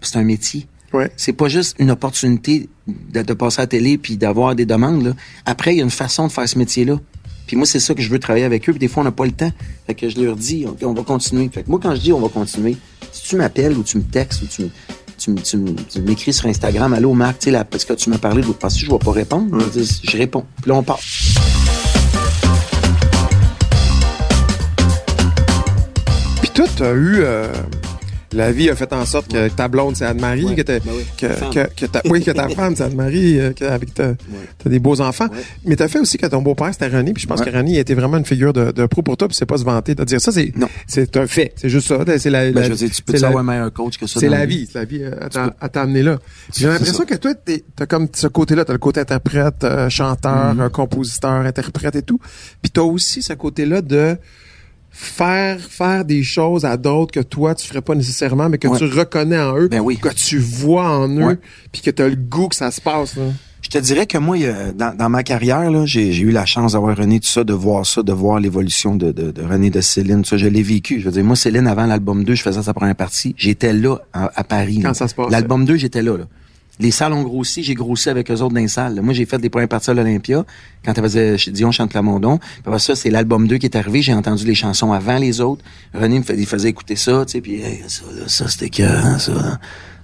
c'est 0.00 0.16
un 0.16 0.24
métier. 0.24 0.66
Ouais. 0.92 1.12
C'est 1.16 1.32
pas 1.32 1.48
juste 1.48 1.76
une 1.78 1.92
opportunité 1.92 2.68
de, 2.88 3.22
de 3.22 3.32
passer 3.34 3.60
à 3.60 3.62
la 3.62 3.66
télé 3.68 3.98
puis 3.98 4.16
d'avoir 4.16 4.54
des 4.56 4.66
demandes. 4.66 5.04
Là. 5.04 5.12
Après, 5.46 5.74
il 5.74 5.78
y 5.78 5.80
a 5.80 5.84
une 5.84 5.90
façon 5.90 6.26
de 6.26 6.32
faire 6.32 6.48
ce 6.48 6.58
métier-là. 6.58 6.98
Puis 7.46 7.56
moi, 7.56 7.66
c'est 7.66 7.80
ça 7.80 7.94
que 7.94 8.02
je 8.02 8.08
veux 8.10 8.18
travailler 8.18 8.44
avec 8.44 8.68
eux. 8.68 8.72
Puis 8.72 8.78
des 8.80 8.88
fois, 8.88 9.02
on 9.02 9.04
n'a 9.04 9.12
pas 9.12 9.24
le 9.26 9.32
temps. 9.32 9.52
Fait 9.86 9.94
que 9.94 10.08
je 10.08 10.20
leur 10.20 10.36
dis, 10.36 10.64
OK, 10.66 10.78
on 10.82 10.94
va 10.94 11.02
continuer. 11.02 11.48
Fait 11.52 11.62
que 11.62 11.70
moi, 11.70 11.78
quand 11.82 11.94
je 11.94 12.00
dis 12.00 12.12
on 12.12 12.20
va 12.20 12.28
continuer, 12.28 12.76
si 13.12 13.22
tu 13.28 13.36
m'appelles 13.36 13.76
ou 13.76 13.82
tu 13.82 13.98
me 13.98 14.02
textes 14.02 14.42
ou 14.42 14.46
tu, 14.46 14.62
me- 14.62 14.70
tu, 15.18 15.34
tu, 15.42 15.58
tu 15.90 16.00
m'écris 16.00 16.32
sur 16.32 16.46
Instagram, 16.46 16.92
allô 16.94 17.12
Marc, 17.12 17.38
tu 17.38 17.44
sais, 17.44 17.50
là, 17.50 17.64
parce 17.64 17.84
que 17.84 17.92
tu 17.92 18.10
m'as 18.10 18.18
parlé 18.18 18.42
de 18.42 18.46
l'autre 18.46 18.58
parce 18.58 18.74
que 18.74 18.80
je 18.86 18.90
vais 18.90 18.98
pas 18.98 19.12
répondre. 19.12 19.58
Je, 19.74 19.80
dis, 19.80 20.00
je 20.02 20.16
réponds. 20.16 20.44
Puis 20.62 20.70
là, 20.70 20.76
on 20.76 20.82
part. 20.82 20.98
Puis 26.40 26.50
toi, 26.50 26.66
t'as 26.76 26.92
eu... 26.92 27.16
euh, 27.22 27.52
La 28.34 28.52
vie 28.52 28.68
a 28.70 28.74
fait 28.76 28.92
en 28.92 29.04
sorte 29.06 29.30
que 29.32 29.48
ta 29.48 29.68
blonde, 29.68 29.96
c'est 29.96 30.04
Anne-Marie, 30.04 30.44
Ouais. 30.46 30.54
que, 30.56 30.62
t'as- 30.62 30.80
Ben 30.80 30.90
oui. 30.96 31.04
que, 31.16 31.26
que, 31.52 31.74
que 31.74 31.86
ta, 31.86 32.02
oui, 32.06 32.22
que 32.22 32.30
ta 32.32 32.48
femme, 32.50 32.74
c'est 32.76 32.82
Anne-Marie, 32.82 33.38
euh, 33.38 33.52
que- 33.52 33.64
avec 33.64 33.94
ta, 33.94 34.14
t'as 34.62 34.70
des 34.70 34.78
beaux 34.78 35.00
enfants. 35.00 35.28
Ouais. 35.32 35.38
Mais 35.64 35.76
t'as 35.76 35.88
fait 35.88 36.00
aussi 36.00 36.18
que 36.18 36.26
ton 36.26 36.42
beau-père, 36.42 36.70
c'était 36.72 36.88
René, 36.88 37.12
puis 37.12 37.22
je 37.22 37.26
pense 37.28 37.40
Ouais. 37.40 37.50
que 37.50 37.56
René 37.56 37.76
a 37.78 37.80
été 37.80 37.94
vraiment 37.94 38.16
une 38.18 38.24
figure 38.24 38.52
de, 38.52 38.72
de 38.72 38.86
pro 38.86 39.02
pour 39.02 39.16
toi, 39.16 39.28
puis 39.28 39.36
c'est 39.36 39.46
pas 39.46 39.58
se 39.58 39.64
vanter 39.64 39.94
de 39.94 40.04
dire 40.04 40.20
ça, 40.20 40.32
c'est, 40.32 40.52
Non. 40.56 40.68
c'est 40.86 41.16
un 41.16 41.26
fait. 41.26 41.52
C'est 41.56 41.68
juste 41.68 41.88
ça. 41.88 41.98
C'est 42.18 42.30
la, 42.30 42.44
Ben, 42.50 42.54
la- 42.54 42.62
je 42.64 42.70
veux 42.70 42.76
dire, 42.76 42.90
tu 42.90 43.02
peux 43.02 43.24
avoir 43.24 43.48
un 43.48 43.70
coach 43.70 43.98
que 43.98 44.06
ça. 44.06 44.18
c'est 44.20 44.28
la 44.28 44.46
vie. 44.46 44.68
c'est 44.70 44.78
la 44.78 44.84
vie 44.84 45.02
euh, 45.02 45.12
à 45.20 45.28
t'a- 45.28 45.54
à 45.60 45.68
t'amener 45.68 46.02
là. 46.02 46.18
J'ai 46.56 46.66
l'impression 46.66 47.04
que 47.04 47.14
toi, 47.14 47.32
t'as 47.76 47.86
comme 47.86 48.08
ce 48.12 48.26
côté-là, 48.26 48.64
t'as 48.64 48.72
le 48.72 48.78
côté 48.78 49.00
interprète, 49.00 49.64
euh, 49.64 49.88
chanteur, 49.88 50.54
Mm-hmm. 50.54 50.60
euh, 50.60 50.68
compositeur, 50.68 51.30
interprète 51.46 51.96
et 51.96 52.02
tout. 52.02 52.18
Puis 52.62 52.70
t'as 52.72 52.82
aussi 52.82 53.22
ce 53.22 53.32
côté-là 53.32 53.80
de 53.80 54.16
faire 54.96 55.58
faire 55.60 56.04
des 56.04 56.22
choses 56.22 56.64
à 56.64 56.76
d'autres 56.76 57.12
que 57.12 57.20
toi 57.20 57.54
tu 57.56 57.66
ferais 57.66 57.82
pas 57.82 57.96
nécessairement, 57.96 58.48
mais 58.48 58.58
que 58.58 58.68
Ouais. 58.68 58.78
tu 58.78 58.84
reconnais 58.84 59.40
en 59.40 59.58
eux, 59.58 59.66
Ben 59.68 59.80
oui. 59.80 59.98
que 59.98 60.08
tu 60.14 60.38
vois 60.38 60.88
en 60.88 61.08
eux, 61.08 61.24
Ouais. 61.24 61.38
puis 61.72 61.82
que 61.82 61.90
t'as 61.90 62.06
le 62.08 62.14
goût 62.14 62.46
que 62.48 62.54
ça 62.54 62.70
se 62.70 62.80
passe. 62.80 63.16
Là. 63.16 63.24
Je 63.60 63.70
te 63.70 63.78
dirais 63.78 64.06
que 64.06 64.18
moi, 64.18 64.36
dans, 64.76 64.94
dans 64.96 65.08
ma 65.08 65.22
carrière, 65.24 65.68
là, 65.70 65.84
j'ai, 65.84 66.14
eu 66.16 66.30
la 66.30 66.44
chance 66.46 66.74
d'avoir 66.74 66.96
René, 66.96 67.18
tout 67.18 67.26
ça, 67.26 67.42
de 67.44 67.52
voir 67.54 67.84
ça, 67.86 68.02
de 68.02 68.12
voir 68.12 68.38
l'évolution 68.38 68.94
de, 68.94 69.10
de, 69.10 69.30
de 69.32 69.42
René, 69.42 69.70
de 69.70 69.80
Céline, 69.80 70.22
tout 70.22 70.28
ça. 70.28 70.36
Je 70.36 70.46
l'ai 70.46 70.62
vécu. 70.62 71.00
Je 71.00 71.06
veux 71.06 71.10
dire, 71.12 71.24
moi, 71.24 71.34
Céline, 71.34 71.66
avant 71.66 71.86
l'album 71.86 72.24
2, 72.24 72.34
je 72.34 72.42
faisais 72.42 72.62
sa 72.62 72.74
première 72.74 72.94
partie. 72.94 73.34
J'étais 73.38 73.72
là, 73.72 73.96
à, 74.12 74.30
à 74.38 74.44
Paris. 74.44 74.80
Quand 74.82 74.88
là. 74.88 74.94
ça 74.94 75.08
se 75.08 75.14
passait. 75.14 75.30
L'album 75.30 75.64
2, 75.64 75.76
j'étais 75.76 76.02
là, 76.02 76.18
là. 76.18 76.24
Les 76.80 76.90
salles 76.90 77.12
ont 77.12 77.22
grossi, 77.22 77.62
j'ai 77.62 77.74
grossi 77.74 78.08
avec 78.08 78.30
eux 78.30 78.34
autres 78.34 78.54
dans 78.54 78.60
les 78.60 78.68
salles. 78.68 79.00
Moi, 79.00 79.14
j'ai 79.14 79.26
fait 79.26 79.38
des 79.38 79.48
premières 79.48 79.68
parties 79.68 79.90
à 79.90 79.94
l'Olympia, 79.94 80.44
quand 80.84 80.92
elle 80.96 81.04
faisait 81.04 81.38
chez 81.38 81.52
Dion 81.52 81.70
chante 81.70 81.90
Plamondon. 81.90 82.38
Puis 82.38 82.62
après 82.66 82.80
ça, 82.80 82.96
c'est 82.96 83.10
l'album 83.10 83.46
2 83.46 83.58
qui 83.58 83.66
est 83.66 83.76
arrivé. 83.76 84.02
J'ai 84.02 84.14
entendu 84.14 84.44
les 84.44 84.56
chansons 84.56 84.92
avant 84.92 85.18
les 85.18 85.40
autres. 85.40 85.64
René 85.94 86.18
me 86.18 86.24
faisait 86.24 86.68
écouter 86.68 86.96
ça, 86.96 87.24
tu 87.26 87.32
sais, 87.32 87.40
puis 87.40 87.60
hey, 87.60 87.82
ça, 87.86 88.02
là, 88.16 88.24
ça, 88.26 88.48
c'était 88.48 88.66
écœurant, 88.66 89.18
ça. 89.18 89.32
là. 89.32 89.58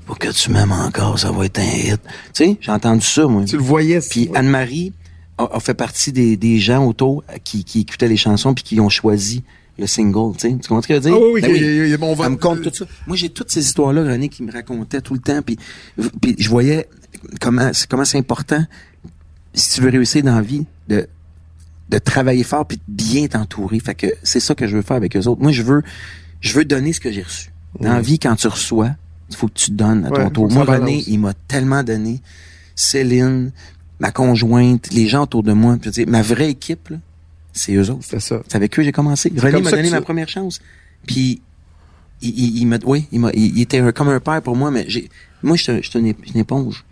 Pour 0.06 0.18
que 0.18 0.28
tu 0.28 0.50
m'aimes 0.50 0.72
encore, 0.72 1.18
ça 1.18 1.30
va 1.30 1.44
être 1.44 1.58
un 1.58 1.62
hit. 1.62 2.00
Tu 2.34 2.44
sais, 2.44 2.56
j'ai 2.60 2.72
entendu 2.72 3.04
ça, 3.04 3.26
moi. 3.26 3.44
Tu 3.44 3.56
le 3.56 3.62
voyais. 3.62 4.00
Puis 4.00 4.28
ouais. 4.28 4.38
Anne-Marie 4.38 4.92
a, 5.38 5.48
a 5.52 5.60
fait 5.60 5.74
partie 5.74 6.12
des, 6.12 6.36
des 6.36 6.58
gens 6.58 6.84
autour 6.86 7.24
qui, 7.44 7.64
qui 7.64 7.80
écoutaient 7.80 8.08
les 8.08 8.16
chansons 8.16 8.54
puis 8.54 8.64
qui 8.64 8.80
ont 8.80 8.88
choisi 8.88 9.42
le 9.80 9.86
single, 9.86 10.36
tu 10.36 10.48
sais. 10.50 10.56
Tu 10.60 10.68
comprends 10.68 10.82
ce 10.82 10.88
que 10.88 10.94
je 10.94 10.98
veux 11.00 11.04
dire? 11.10 11.14
Ah 11.16 11.20
oui, 11.24 11.30
oui, 11.34 11.40
Ben 11.40 11.50
il- 11.56 11.62
il- 11.62 11.86
il- 11.88 11.98
on 12.00 12.14
va- 12.14 12.26
Elle 12.26 12.32
me 12.32 12.36
compte 12.36 12.62
tout 12.62 12.70
ça. 12.72 12.84
Moi, 13.06 13.16
j'ai 13.16 13.28
toutes 13.30 13.50
ces 13.50 13.60
histoires-là, 13.64 14.02
René, 14.04 14.28
qui 14.28 14.42
me 14.42 14.52
racontait 14.52 15.00
tout 15.00 15.14
le 15.14 15.20
temps, 15.20 15.40
puis, 15.42 15.58
puis 16.20 16.36
je 16.38 16.48
voyais 16.48 16.88
comment, 17.40 17.70
comment 17.88 18.04
c'est 18.04 18.18
important, 18.18 18.64
si 19.54 19.74
tu 19.74 19.80
veux 19.80 19.90
réussir 19.90 20.22
dans 20.22 20.36
la 20.36 20.42
vie, 20.42 20.66
de, 20.88 21.08
de 21.88 21.98
travailler 21.98 22.44
fort 22.44 22.66
puis 22.66 22.76
de 22.76 22.82
bien 22.86 23.26
t'entourer. 23.26 23.80
Fait 23.80 23.94
que 23.96 24.06
c'est 24.22 24.38
ça 24.40 24.54
que 24.54 24.66
je 24.68 24.76
veux 24.76 24.82
faire 24.82 24.96
avec 24.96 25.16
eux 25.16 25.26
autres. 25.26 25.42
Moi, 25.42 25.50
je 25.50 25.62
veux, 25.62 25.82
je 26.40 26.54
veux 26.54 26.64
donner 26.64 26.92
ce 26.92 27.00
que 27.00 27.10
j'ai 27.10 27.22
reçu. 27.22 27.50
Dans 27.80 27.92
la 27.94 28.00
vie, 28.00 28.18
quand 28.20 28.36
tu 28.36 28.46
reçois, 28.46 28.90
il 29.28 29.36
faut 29.36 29.48
que 29.48 29.54
tu 29.54 29.70
donnes 29.72 30.04
à 30.06 30.10
ton 30.10 30.24
Ouais, 30.24 30.30
tour. 30.30 30.50
Moi, 30.50 30.64
René, 30.64 31.02
il 31.08 31.18
m'a 31.18 31.34
tellement 31.48 31.82
donné. 31.82 32.20
Céline, 32.76 33.50
ma 33.98 34.10
conjointe, 34.12 34.92
les 34.92 35.06
gens 35.08 35.24
autour 35.24 35.42
de 35.42 35.52
moi. 35.52 35.74
Puis, 35.74 35.82
je 35.84 36.00
veux 36.00 36.04
dire, 36.04 36.12
ma 36.12 36.22
vraie 36.22 36.50
équipe, 36.50 36.88
là, 36.90 36.96
c'est 37.52 37.74
eux 37.74 37.90
autres. 37.90 38.00
C'est 38.02 38.20
ça. 38.20 38.40
C'est 38.48 38.56
avec 38.56 38.72
eux 38.74 38.76
que 38.76 38.82
j'ai 38.82 38.92
commencé. 38.92 39.32
René 39.36 39.60
m'a 39.60 39.70
donné 39.70 39.90
ma 39.90 40.00
première 40.00 40.28
chance. 40.28 40.60
Puis 41.06 41.40
il, 42.22 42.28
il, 42.30 42.58
il 42.58 42.66
m'a, 42.66 42.78
oui, 42.84 43.06
il 43.12 43.20
m'a, 43.20 43.30
il, 43.32 43.56
il 43.56 43.62
était 43.62 43.78
un- 43.78 43.92
comme 43.92 44.08
un 44.08 44.20
père 44.20 44.42
pour 44.42 44.56
moi, 44.56 44.70
mais 44.70 44.84
j'ai, 44.88 45.08
moi, 45.42 45.56
je 45.56 45.62
suis 45.82 45.98
une, 45.98 46.06
une 46.06 46.40
éponge. 46.40 46.84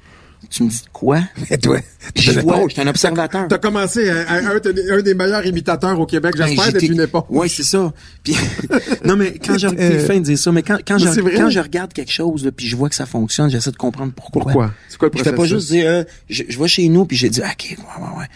Tu 0.51 0.63
me 0.63 0.69
dis 0.71 0.81
quoi? 0.93 1.21
Et 1.51 1.59
toi, 1.59 1.79
Je 2.17 2.41
vois, 2.41 2.63
je 2.69 2.73
suis 2.75 2.81
un 2.81 2.87
observateur. 2.87 3.49
T'as 3.49 3.59
commencé 3.59 4.09
à, 4.09 4.21
à- 4.31 4.39
un, 4.55 4.61
un 4.91 5.03
des 5.03 5.13
meilleurs 5.15 5.45
imitateurs 5.45 5.99
au 6.01 6.07
Québec, 6.07 6.35
Ben, 6.39 6.47
j'espère, 6.47 6.73
d'être 6.73 6.83
une 6.85 7.01
époque. 7.01 7.27
Ouais, 7.29 7.49
c'est 7.49 7.65
ça. 7.65 7.93
Puis 8.23 8.35
non 9.05 9.17
mais 9.17 9.35
quand 9.45 9.59
je 9.59 9.67
Euh, 9.79 10.07
fin 10.07 10.17
de 10.19 10.25
dire 10.25 10.39
ça, 10.39 10.51
mais 10.53 10.63
quand 10.63 10.79
quand 10.87 10.95
mais 11.05 11.13
je 11.13 11.37
quand 11.37 11.51
je 11.51 11.59
regarde 11.61 11.93
quelque 11.93 12.13
chose 12.13 12.45
là, 12.45 12.53
puis 12.53 12.67
je 12.67 12.77
vois 12.77 12.89
que 12.89 12.95
ça 12.95 13.05
fonctionne, 13.05 13.51
j'essaie 13.51 13.73
de 13.73 13.77
comprendre 13.77 14.13
pourquoi. 14.15 14.43
Pourquoi? 14.45 14.73
C'est 14.89 14.97
quoi 14.97 15.11
le 15.13 15.19
Je 15.19 15.25
fais 15.25 15.31
pas 15.31 15.37
processus? 15.37 15.59
juste 15.59 15.71
dire 15.73 15.87
euh, 15.87 16.05
je, 16.31 16.45
je 16.49 16.59
vais 16.59 16.69
chez 16.69 16.89
nous 16.89 17.05
puis 17.05 17.17
j'ai 17.17 17.29
dit 17.31 17.41
OK, 17.41 17.67
ouais 17.71 17.77
ouais 17.77 18.19
ouais. 18.21 18.27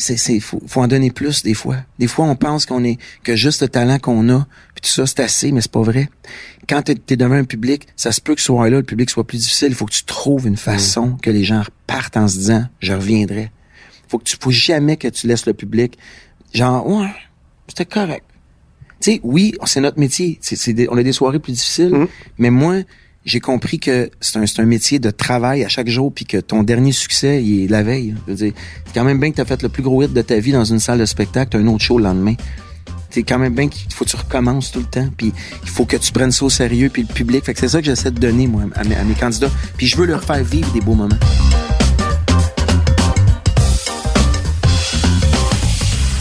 C'est 0.00 0.16
c'est 0.16 0.40
faut, 0.40 0.60
faut 0.66 0.80
en 0.82 0.88
donner 0.88 1.10
plus 1.10 1.42
des 1.42 1.54
fois. 1.54 1.76
Des 1.98 2.06
fois 2.06 2.24
on 2.24 2.34
pense 2.36 2.64
qu'on 2.66 2.82
est 2.84 2.98
que 3.22 3.36
juste 3.36 3.60
le 3.62 3.68
talent 3.68 3.98
qu'on 3.98 4.28
a 4.30 4.46
puis 4.74 4.80
tout 4.82 4.88
ça 4.88 5.06
c'est 5.06 5.20
assez 5.20 5.52
mais 5.52 5.60
c'est 5.60 5.70
pas 5.70 5.82
vrai. 5.82 6.08
Quand 6.68 6.82
tu 6.82 6.92
es 6.92 7.16
devant 7.16 7.34
un 7.34 7.44
public, 7.44 7.86
ça 7.96 8.10
se 8.12 8.20
peut 8.20 8.34
que 8.34 8.40
ce 8.40 8.46
soir-là 8.46 8.78
le 8.78 8.82
public 8.82 9.10
soit 9.10 9.26
plus 9.26 9.38
difficile, 9.38 9.68
il 9.68 9.74
faut 9.74 9.86
que 9.86 9.92
tu 9.92 10.04
trouves 10.04 10.46
une 10.46 10.56
façon 10.56 11.16
que 11.22 11.30
les 11.30 11.44
gens 11.44 11.62
repartent 11.62 12.16
en 12.16 12.28
se 12.28 12.38
disant 12.38 12.64
je 12.80 12.92
reviendrai. 12.94 13.50
Faut 14.08 14.18
que 14.18 14.24
tu 14.24 14.36
faut 14.40 14.50
jamais 14.50 14.96
que 14.96 15.08
tu 15.08 15.26
laisses 15.26 15.46
le 15.46 15.54
public 15.54 15.98
genre 16.54 16.86
ouais, 16.88 17.10
c'était 17.68 17.84
correct. 17.86 18.24
Tu 19.00 19.12
sais, 19.12 19.20
oui, 19.22 19.54
c'est 19.64 19.80
notre 19.80 19.98
métier. 19.98 20.38
C'est, 20.42 20.56
c'est 20.56 20.74
des- 20.74 20.86
on 20.90 20.96
a 20.98 21.02
des 21.02 21.12
soirées 21.12 21.38
plus 21.38 21.52
difficiles, 21.52 21.88
Mhm. 21.94 22.08
mais 22.36 22.50
moi, 22.50 22.74
j'ai 23.24 23.40
compris 23.40 23.78
que 23.78 24.10
c'est 24.20 24.38
un, 24.38 24.44
un 24.58 24.66
métier 24.66 24.98
de 24.98 25.10
travail 25.10 25.64
à 25.64 25.68
chaque 25.68 25.88
jour, 25.88 26.12
puis 26.12 26.24
que 26.24 26.38
ton 26.38 26.62
dernier 26.62 26.92
succès, 26.92 27.42
il 27.42 27.64
est 27.64 27.68
la 27.68 27.82
veille. 27.82 28.14
C'est 28.36 28.54
quand 28.94 29.04
même 29.04 29.20
bien 29.20 29.30
que 29.30 29.36
tu 29.36 29.40
as 29.40 29.44
fait 29.44 29.62
le 29.62 29.68
plus 29.68 29.82
gros 29.82 30.02
hit 30.02 30.12
de 30.12 30.22
ta 30.22 30.38
vie 30.38 30.52
dans 30.52 30.64
une 30.64 30.80
salle 30.80 30.98
de 30.98 31.06
spectacle, 31.06 31.50
t'as 31.52 31.58
un 31.58 31.66
autre 31.66 31.84
show 31.84 31.98
le 31.98 32.04
lendemain. 32.04 32.34
C'est 33.10 33.24
quand 33.24 33.38
même 33.38 33.54
bien 33.54 33.68
qu'il 33.68 33.92
faut 33.92 34.04
que 34.04 34.10
tu 34.10 34.16
recommences 34.16 34.70
tout 34.70 34.78
le 34.78 34.86
temps, 34.86 35.08
puis 35.16 35.32
il 35.62 35.68
faut 35.68 35.84
que 35.84 35.96
tu 35.96 36.12
prennes 36.12 36.32
ça 36.32 36.44
au 36.44 36.50
sérieux, 36.50 36.90
puis 36.90 37.02
le 37.02 37.12
public. 37.12 37.44
C'est 37.46 37.68
ça 37.68 37.80
que 37.80 37.84
j'essaie 37.84 38.10
de 38.10 38.20
donner, 38.20 38.46
moi, 38.46 38.62
à 38.74 38.84
mes, 38.84 38.94
à 38.94 39.04
mes 39.04 39.14
candidats. 39.14 39.50
Puis 39.76 39.86
je 39.86 39.96
veux 39.96 40.06
leur 40.06 40.22
faire 40.22 40.42
vivre 40.44 40.72
des 40.72 40.80
beaux 40.80 40.94
moments. 40.94 41.18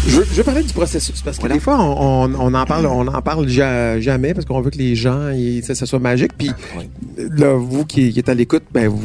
Je 0.09 0.21
je 0.33 0.41
parler 0.41 0.63
du 0.63 0.73
processus 0.73 1.21
parce 1.21 1.37
que 1.37 1.41
Voilà. 1.41 1.55
des 1.55 1.61
fois 1.61 1.79
on, 1.79 2.25
on, 2.33 2.35
on 2.39 2.53
en 2.53 2.65
parle 2.65 2.85
on 2.87 3.07
en 3.07 3.21
parle 3.21 3.47
ja- 3.47 3.99
jamais 3.99 4.33
parce 4.33 4.45
qu'on 4.45 4.59
veut 4.61 4.71
que 4.71 4.77
les 4.77 4.95
gens 4.95 5.29
ils, 5.29 5.63
ça, 5.63 5.75
ça 5.75 5.85
soit 5.85 5.99
magique 5.99 6.31
puis 6.37 6.51
là 7.17 7.53
vous 7.53 7.85
qui, 7.85 8.11
qui 8.11 8.19
êtes 8.19 8.29
à 8.29 8.33
l'écoute 8.33 8.63
ben 8.71 8.87
vous 8.87 9.01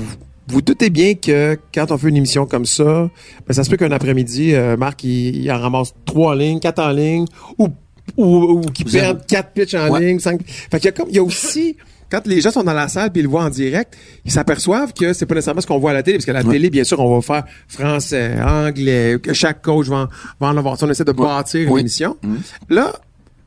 vous 0.49 0.63
doutez 0.63 0.91
bien 0.91 1.15
que 1.15 1.59
quand 1.75 1.91
on 1.91 1.99
fait 1.99 2.09
une 2.09 2.17
émission 2.17 2.47
comme 2.47 2.67
ça 2.67 3.11
ben 3.47 3.53
ça 3.55 3.65
se 3.65 3.71
peut 3.71 3.77
qu'un 3.77 3.93
après-midi 3.93 4.55
euh, 4.55 4.77
Marc 4.77 5.05
il, 5.05 5.37
il 5.45 5.53
en 5.53 5.59
ramasse 5.59 5.95
trois 6.07 6.33
en 6.33 6.35
ligne 6.35 6.59
quatre 6.61 6.81
en 6.83 6.91
ligne 6.91 7.27
ou 7.59 7.69
ou, 8.17 8.25
ou 8.27 8.61
qu'il 8.61 8.87
perde 8.87 9.27
quatre 9.27 9.51
pitchs 9.53 9.75
en 9.75 9.91
Ouais. 9.91 10.01
ligne 10.01 10.19
cinq 10.21 10.41
fait 10.47 10.79
qu'il 10.79 10.85
y 10.87 10.89
a 10.89 10.93
comme 10.93 11.09
il 11.11 11.17
y 11.17 11.19
a 11.19 11.23
aussi 11.23 11.77
quand 12.15 12.27
les 12.27 12.41
gens 12.41 12.51
sont 12.51 12.63
dans 12.63 12.73
la 12.73 12.89
salle 12.89 13.11
puis 13.11 13.21
ils 13.21 13.25
le 13.25 13.29
voient 13.29 13.45
en 13.45 13.51
direct, 13.51 13.97
ils 14.25 14.31
s'aperçoivent 14.33 14.93
que 14.93 15.13
c'est 15.13 15.27
pas 15.27 15.35
nécessairement 15.35 15.61
ce 15.61 15.67
qu'on 15.67 15.79
voit 15.79 15.91
à 15.91 15.95
la 15.95 16.03
télé, 16.03 16.19
parce 16.19 16.27
qu'à 16.27 16.33
la 16.33 16.43
Ouais. 16.43 16.53
télé, 16.53 16.71
bien 16.71 16.85
sûr, 16.85 17.01
on 17.01 17.15
va 17.15 17.21
faire 17.23 17.45
français, 17.69 18.37
anglais, 18.41 19.19
que 19.23 19.33
chaque 19.33 19.63
coach 19.63 19.87
va, 19.89 19.97
en- 19.97 20.09
va 20.41 20.49
en 20.49 20.57
avoir. 20.57 20.77
On 20.83 20.91
essaie 20.91 21.05
de 21.05 21.13
bâtir 21.13 21.63
une 21.67 21.71
Oui. 21.73 21.81
émission. 21.81 22.17
Mhm. 22.23 22.39
Là, 22.71 22.93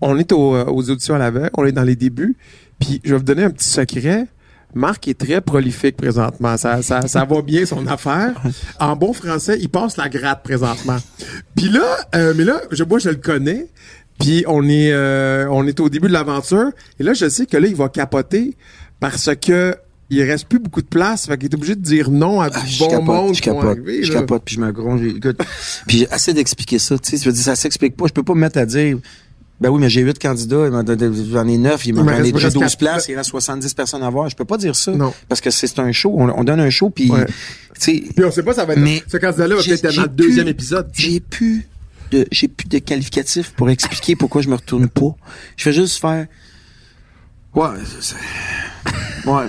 on 0.01 0.17
est 0.17 0.32
au- 0.32 0.56
euh, 0.56 0.65
aux 0.65 0.89
auditions 0.89 1.15
à 1.15 1.19
la 1.19 1.32
veille, 1.32 1.49
on 1.58 1.65
est 1.65 1.71
dans 1.71 1.84
les 1.84 1.95
débuts, 1.95 2.36
puis 2.80 3.01
je 3.03 3.12
vais 3.12 3.17
vous 3.17 3.23
donner 3.23 3.43
un 3.43 3.49
petit 3.51 3.67
secret. 3.69 4.25
Marc 4.75 5.08
est 5.08 5.17
très 5.17 5.39
prolifique 5.41 5.95
présentement. 5.95 6.58
Ça, 6.58 6.82
ça, 6.84 7.08
ça 7.08 7.23
va 7.25 7.41
bien 7.41 7.65
son 7.65 7.88
affaire. 7.88 8.34
En 8.80 8.95
bon 8.97 9.13
français, 9.13 9.58
il 9.62 9.69
passe 9.69 9.95
la 9.97 10.10
gratte 10.10 10.43
présentement. 10.43 10.97
Puis 11.56 11.69
là, 11.69 11.86
euh, 12.15 12.34
mais 12.36 12.43
là, 12.43 12.62
je, 12.71 12.84
moi, 12.84 12.99
je 12.99 13.10
le 13.10 13.15
connais. 13.15 13.67
Puis 14.19 14.43
on 14.47 14.67
est, 14.67 14.91
euh, 14.91 15.47
on 15.51 15.65
est 15.67 15.80
au 15.80 15.89
début 15.89 16.08
de 16.08 16.13
l'aventure. 16.13 16.71
Et 16.99 17.03
là, 17.03 17.13
je 17.13 17.30
sais 17.30 17.45
que 17.45 17.58
là, 17.58 17.67
il 17.67 17.75
va 17.75 17.89
capoter 17.89 18.56
parce 18.99 19.30
que 19.39 19.75
il 20.10 20.23
reste 20.23 20.45
plus 20.47 20.60
beaucoup 20.60 20.82
de 20.82 20.88
place. 20.88 21.27
Fait 21.27 21.38
qu'il 21.38 21.49
est 21.49 21.56
obligé 21.56 21.75
de 21.75 21.82
dire 21.82 22.10
non 22.10 22.39
à 22.41 22.49
du 22.49 22.56
Ah, 22.60 22.63
je 22.65 22.80
bon 22.80 22.88
capote, 22.89 23.06
monde 23.06 23.36
je 23.36 23.41
capote, 23.41 23.65
arriver, 23.65 24.03
je 24.03 24.13
là. 24.13 24.19
capote, 24.21 24.41
puis 24.45 24.56
je 24.56 24.62
me 24.62 25.08
Écoute, 25.17 25.38
puis 25.86 25.97
j'ai 25.99 26.10
assez 26.12 26.34
d'expliquer 26.34 26.80
ça, 26.80 26.97
tu 26.97 27.10
sais, 27.12 27.17
je 27.17 27.25
veux 27.25 27.34
dire, 27.34 27.43
ça 27.43 27.56
s'explique 27.56 27.95
pas. 27.97 28.06
Je 28.08 28.13
peux 28.13 28.23
pas 28.23 28.34
me 28.34 28.39
mettre 28.39 28.58
à 28.58 28.65
dire, 28.65 28.97
ben 29.60 29.69
oui, 29.69 29.82
mais 29.82 29.89
j'ai 29.89 30.01
huit 30.01 30.17
candidats, 30.17 30.69
j'en 31.32 31.47
ai 31.47 31.58
neuf, 31.58 31.86
il 31.86 31.93
m'en 31.93 32.06
reste 32.06 32.21
déjà 32.23 32.38
presque 32.39 32.53
12 32.53 32.62
quatre. 32.62 32.77
places, 32.77 33.08
il 33.10 33.15
reste 33.17 33.30
70 33.32 33.73
personnes 33.73 34.03
à 34.03 34.10
voir. 34.10 34.30
Je 34.30 34.36
peux 34.36 34.45
pas 34.45 34.58
dire 34.58 34.75
ça. 34.75 34.91
Non. 34.93 35.13
Parce 35.27 35.41
que 35.41 35.49
c'est 35.49 35.77
un 35.80 35.91
show, 35.91 36.13
on, 36.17 36.30
on 36.30 36.43
donne 36.43 36.60
un 36.62 36.69
show, 36.69 36.89
puis, 36.89 37.12
Ouais. 37.12 37.25
tu 37.25 37.34
sais, 37.80 38.03
Puis 38.15 38.23
on 38.23 38.32
sait 38.32 38.43
pas, 38.43 38.53
ça 38.53 38.63
va 38.65 38.73
être. 38.73 38.80
Mais 38.80 39.03
ce 39.12 39.17
candidat-là 39.17 39.56
va 39.58 39.62
peut-être 39.63 39.84
être 39.86 39.95
dans 39.95 40.01
le 40.03 40.08
deuxième 40.10 40.47
épisode. 40.47 40.88
j'ai 40.93 41.19
plus 41.19 41.67
de, 42.12 42.28
j'ai 42.32 42.48
plus 42.48 42.67
de 42.67 42.80
qualificatifs 42.80 43.52
pour 43.52 43.70
expliquer 43.70 44.15
pourquoi 44.15 44.41
je 44.41 44.50
me 44.50 44.56
retourne 44.56 44.88
pas. 44.88 45.15
Je 45.56 45.63
fais 45.63 45.74
juste 45.74 46.00
faire, 46.00 46.28
ouais, 47.56 47.67
ouais. 49.26 49.46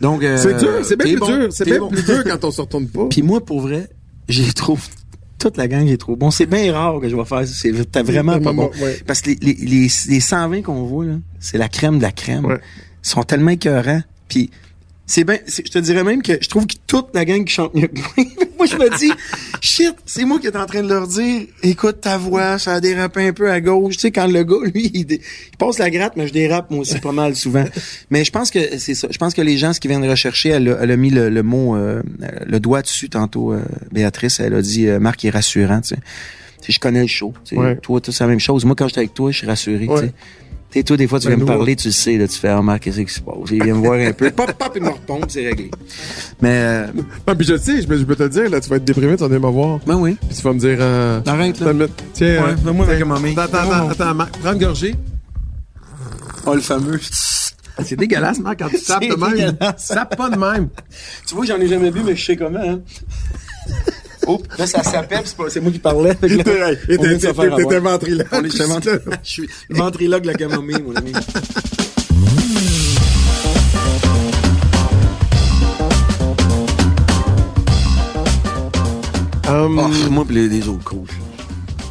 Donc, 0.00 0.22
euh, 0.22 0.36
C'est 0.36 0.56
dur, 0.58 0.84
c'est 0.84 0.96
bien 0.96 1.06
plus 1.12 1.18
bon, 1.18 1.26
dur. 1.26 1.48
C'est 1.50 1.64
bien 1.64 1.78
bon. 1.78 1.88
plus 1.88 2.02
dur 2.02 2.24
quand 2.24 2.44
on 2.44 2.50
se 2.50 2.60
retourne 2.60 2.88
pas. 2.88 3.06
Puis 3.10 3.22
moi, 3.22 3.44
pour 3.44 3.60
vrai, 3.60 3.88
j'ai 4.28 4.52
trouve 4.52 4.86
toute 5.38 5.56
la 5.56 5.68
gang, 5.68 5.86
j'ai 5.86 5.98
trop 5.98 6.16
bon. 6.16 6.30
C'est 6.30 6.46
bien 6.46 6.72
rare 6.72 7.00
que 7.00 7.08
je 7.08 7.16
vais 7.16 7.24
faire 7.24 7.46
ça. 7.46 7.54
C'est 7.54 7.70
vraiment 8.02 8.38
pas 8.40 8.52
bon. 8.52 8.70
Ouais. 8.80 9.00
Parce 9.06 9.22
que 9.22 9.30
les, 9.30 9.36
les, 9.40 9.54
les, 9.54 9.88
les 10.08 10.20
120 10.20 10.62
qu'on 10.62 10.84
voit, 10.84 11.06
là, 11.06 11.14
c'est 11.38 11.58
la 11.58 11.68
crème 11.68 11.98
de 11.98 12.02
la 12.02 12.12
crème. 12.12 12.44
Ouais. 12.44 12.60
Ils 13.04 13.08
sont 13.08 13.22
tellement 13.22 13.50
écœurants. 13.50 14.02
Puis 14.28 14.50
c'est 15.10 15.24
bien, 15.24 15.38
je 15.46 15.62
te 15.62 15.78
dirais 15.78 16.04
même 16.04 16.22
que 16.22 16.38
je 16.40 16.48
trouve 16.48 16.66
que 16.66 16.76
toute 16.86 17.08
la 17.14 17.24
gang 17.24 17.44
qui 17.44 17.52
chante 17.52 17.74
mieux 17.74 17.88
que 17.88 17.98
moi. 17.98 18.10
moi, 18.58 18.66
je 18.66 18.76
me 18.76 18.96
dis, 18.98 19.10
shit, 19.60 19.94
c'est 20.06 20.24
moi 20.24 20.38
qui 20.38 20.46
est 20.46 20.56
en 20.56 20.66
train 20.66 20.82
de 20.82 20.88
leur 20.88 21.06
dire, 21.08 21.46
écoute 21.62 22.00
ta 22.00 22.16
voix, 22.16 22.58
ça 22.58 22.74
a 22.74 22.80
dérapé 22.80 23.26
un 23.26 23.32
peu 23.32 23.50
à 23.50 23.60
gauche. 23.60 23.94
Tu 23.94 24.00
sais, 24.02 24.10
quand 24.12 24.26
le 24.26 24.44
gars, 24.44 24.56
lui, 24.72 24.90
il, 24.94 25.04
dé- 25.06 25.20
il 25.52 25.56
passe 25.56 25.78
la 25.78 25.90
gratte, 25.90 26.12
mais 26.16 26.26
je 26.28 26.32
dérape 26.32 26.70
moi 26.70 26.80
aussi 26.80 26.98
pas 27.00 27.12
mal 27.12 27.34
souvent. 27.34 27.64
Mais 28.10 28.24
je 28.24 28.30
pense 28.30 28.50
que 28.50 28.78
c'est 28.78 28.94
ça. 28.94 29.08
Je 29.10 29.18
pense 29.18 29.34
que 29.34 29.42
les 29.42 29.58
gens, 29.58 29.72
ce 29.72 29.80
qu'ils 29.80 29.90
viennent 29.90 30.08
rechercher, 30.08 30.50
elle 30.50 30.68
a, 30.68 30.78
elle 30.80 30.90
a 30.92 30.96
mis 30.96 31.10
le, 31.10 31.28
le 31.28 31.42
mot, 31.42 31.74
euh, 31.76 32.02
le 32.46 32.60
doigt 32.60 32.82
dessus 32.82 33.08
tantôt, 33.08 33.52
euh, 33.52 33.62
Béatrice. 33.92 34.38
Elle 34.40 34.54
a 34.54 34.62
dit, 34.62 34.86
euh, 34.86 35.00
Marc 35.00 35.24
est 35.24 35.30
rassurant, 35.30 35.80
tu 35.80 35.94
sais. 35.94 36.00
Je 36.68 36.78
connais 36.78 37.00
le 37.02 37.08
show. 37.08 37.32
tu 37.44 37.56
sais. 37.56 37.60
Ouais. 37.60 37.76
Toi, 37.78 38.00
c'est 38.04 38.20
la 38.20 38.28
même 38.28 38.38
chose. 38.38 38.64
Moi, 38.64 38.76
quand 38.76 38.86
j'étais 38.86 39.00
avec 39.00 39.14
toi, 39.14 39.32
je 39.32 39.38
suis 39.38 39.46
rassuré. 39.46 39.86
tu 39.86 39.88
Ouais. 39.92 40.00
sais. 40.02 40.06
Tu 40.06 40.08
sais, 40.08 40.14
toi, 40.84 40.96
des 40.96 41.06
fois, 41.08 41.18
tu 41.18 41.26
Ben, 41.26 41.34
viens 41.34 41.44
me 41.44 41.50
nous, 41.50 41.56
parler, 41.58 41.74
tu 41.76 41.88
le 41.88 41.92
sais, 41.92 42.16
là, 42.16 42.28
tu 42.28 42.38
fais, 42.38 42.48
ah, 42.48 42.62
Marc, 42.62 42.80
qu'est-ce 42.84 43.00
qui 43.00 43.12
se 43.12 43.20
passe? 43.20 43.34
Il 43.50 43.62
vient 43.62 43.74
me 43.74 43.80
voir 43.84 43.98
un 43.98 44.12
peu, 44.12 44.30
pop, 44.36 44.52
pop, 44.52 44.72
il 44.76 44.82
me 44.82 44.88
repompe, 44.90 45.24
c'est 45.28 45.46
réglé. 45.48 45.70
Mais, 46.40 46.48
euh, 46.62 46.86
Non, 47.26 47.34
puis 47.36 47.46
je 47.46 47.56
sais, 47.56 47.82
je, 47.82 47.86
peux- 47.88 47.98
je 47.98 48.04
peux 48.04 48.14
te 48.16 48.22
le 48.22 48.28
dire, 48.28 48.48
là, 48.48 48.60
tu 48.60 48.68
vas 48.70 48.76
être 48.76 48.84
déprimé, 48.84 49.14
tu 49.14 49.20
vas 49.20 49.26
venir 49.28 49.40
me 49.40 49.50
voir. 49.52 49.80
ben 49.86 49.96
oui. 49.96 50.16
Puis 50.28 50.36
tu 50.36 50.42
vas 50.42 50.52
me 50.52 50.58
dire... 50.60 50.78
Euh, 50.80 51.20
Arrête, 51.26 51.58
là. 51.60 51.72
Tiens, 52.14 52.26
Ouais, 52.44 52.50
euh, 52.50 52.54
tiens, 52.62 52.80
avec 52.88 53.04
ma 53.06 53.18
main. 53.18 53.32
Attends, 53.36 53.58
attends, 53.58 53.70
attends, 53.72 53.88
attends, 53.90 54.14
Marc, 54.14 54.38
prends 54.38 54.52
une 54.52 54.58
gorgée. 54.58 54.94
Oh, 56.46 56.54
le 56.54 56.60
fameux. 56.60 56.98
C'est 57.82 57.96
dégueulasse, 57.96 58.38
Marc, 58.40 58.58
quand 58.60 58.68
tu 58.68 58.80
tapes 58.86 59.02
de 59.02 59.14
même. 59.16 59.56
Tape 59.88 60.16
pas 60.16 60.28
de 60.30 60.36
même. 60.36 60.68
Tu 61.26 61.34
vois, 61.34 61.46
j'en 61.46 61.58
ai 61.60 61.66
jamais 61.66 61.90
vu, 61.90 62.02
mais 62.04 62.14
je 62.14 62.24
sais 62.24 62.36
comment, 62.36 62.60
hein. 62.62 62.80
Oh, 64.26 64.40
là, 64.58 64.66
ça 64.66 64.82
s'appelle, 64.82 65.22
c'est, 65.48 65.60
moi 65.60 65.72
qui 65.72 65.78
parlais. 65.78 66.10
Avoir. 66.20 67.80
ventriloque. 67.80 68.26
On 68.32 68.44
est 68.44 68.62
ventriloque. 68.66 69.02
Je 69.22 69.30
suis 69.30 69.48
le 69.68 69.76
ventriloque 69.76 70.22
de 70.22 70.26
la 70.28 70.34
camomille, 70.34 70.82
mon 70.82 70.94
ami. 70.94 71.12
Hum, 79.48 79.78
Oh, 79.80 80.10
moi, 80.10 80.24
pis 80.26 80.34
les, 80.34 80.48
les 80.48 80.68
autres 80.68 80.84
coachs. 80.84 81.08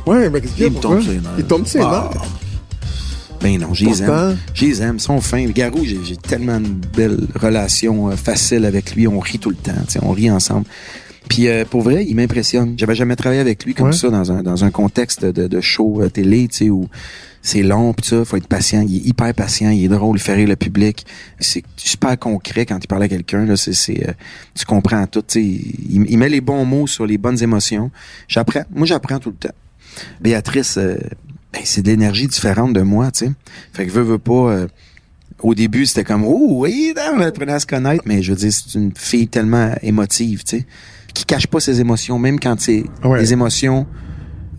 ouais, 0.06 0.30
mais 0.30 0.39
qu'est-ce 0.42 0.54
qu'il 0.54 0.62
y 0.63 0.65
a, 0.65 0.68
Il 0.70 0.74
me 0.76 0.80
pourquoi? 0.82 0.96
tombe 0.98 1.04
sur 1.04 1.12
les 1.12 1.20
nerfs. 1.20 1.65
Sur 1.68 1.80
les 1.80 1.86
Ah. 1.86 2.10
nerfs. 2.13 2.22
Ben 3.42 3.58
non, 3.60 3.74
je 3.74 3.86
les 3.86 4.04
aime. 4.04 4.38
Je 4.54 4.65
les 4.65 4.82
aime, 4.82 4.96
ils 4.96 5.02
sont 5.02 5.22
fins. 5.22 5.46
Garou, 5.46 5.80
j'ai 5.86 6.18
tellement 6.18 6.58
une 6.58 6.74
belle 6.96 7.20
relation 7.36 8.10
euh, 8.10 8.15
facile 8.15 8.65
avec 8.65 8.96
lui. 8.96 9.08
On 9.08 9.20
rit 9.20 9.39
tout 9.39 9.50
le 9.50 9.56
temps, 9.56 9.72
on 10.02 10.12
rit 10.12 10.30
ensemble. 10.30 10.65
Puis 11.27 11.47
euh, 11.47 11.65
pour 11.65 11.82
vrai, 11.82 12.05
il 12.08 12.15
m'impressionne. 12.15 12.75
J'avais 12.77 12.95
jamais 12.95 13.15
travaillé 13.15 13.41
avec 13.41 13.65
lui 13.65 13.73
comme 13.73 13.88
Ouais. 13.88 13.93
ça 13.93 14.10
dans 14.10 14.32
un 14.32 14.41
dans 14.41 14.63
un 14.63 14.71
contexte 14.71 15.25
de, 15.25 15.47
de 15.47 15.62
show 15.62 16.01
euh, 16.01 16.10
télé, 16.10 16.47
tu 16.47 16.58
sais, 16.58 16.69
où 16.69 16.88
c'est 17.41 17.62
long 17.63 17.93
pis 17.93 18.08
ça, 18.08 18.25
faut 18.25 18.38
être 18.38 18.47
patient. 18.47 18.84
Il 18.88 18.95
est 18.97 19.05
hyper 19.08 19.34
patient, 19.34 19.69
il 19.69 19.84
est 19.86 19.88
drôle, 19.89 20.17
il 20.17 20.21
fait 20.21 20.34
rire 20.34 20.47
le 20.47 20.55
public. 20.55 21.05
C'est 21.39 21.63
super 21.77 22.17
concret 22.17 22.65
quand 22.65 22.77
il 22.84 22.88
parle 22.88 23.03
à 23.03 23.08
quelqu'un. 23.10 23.45
Là, 23.45 23.55
c'est 23.58 23.73
c'est 23.73 24.08
euh, 24.08 24.13
tu 24.55 24.65
comprends 24.65 25.05
tout. 25.08 25.21
Tu 25.21 25.34
sais, 25.34 25.43
il, 25.43 26.05
il 26.10 26.17
met 26.17 26.29
les 26.29 26.41
bons 26.41 26.65
mots 26.65 26.88
sur 26.88 27.05
les 27.05 27.17
bonnes 27.17 27.41
émotions. 27.43 27.91
J'apprends. 28.27 28.63
Moi, 28.73 28.88
j'apprends 28.88 29.19
tout 29.19 29.29
le 29.29 29.36
temps. 29.47 29.55
Béatrice, 30.21 30.77
euh, 30.77 30.95
ben, 31.53 31.62
c'est 31.65 31.82
de 31.82 31.89
l'énergie 31.89 32.27
différente 32.27 32.73
de 32.73 32.82
moi, 32.82 33.12
tu 33.12 33.25
sais. 33.25 33.32
Fait 33.73 33.86
que 33.86 33.91
veux, 33.91 34.03
veux 34.03 34.19
pas. 34.19 34.51
euh, 34.51 34.67
au 35.41 35.55
début, 35.55 35.86
c'était 35.86 36.03
comme 36.03 36.25
oh 36.25 36.47
oui, 36.63 36.93
on 37.15 37.21
apprenait 37.21 37.53
à 37.53 37.60
se 37.60 37.65
connaître, 37.65 38.03
mais 38.05 38.21
je 38.21 38.32
veux 38.34 38.38
dire, 38.38 38.51
c'est 38.51 38.77
une 38.77 38.91
fille 38.95 39.29
tellement 39.29 39.73
émotive, 39.82 40.43
tu 40.43 40.58
sais, 40.60 40.65
qui 41.13 41.26
cache 41.26 41.48
pas 41.48 41.60
ses 41.60 41.80
émotions, 41.82 42.17
même 42.19 42.39
quand 42.39 42.60
c'est 42.60 42.84
Ouais. 43.04 43.19
des 43.19 43.34
émotions 43.34 43.86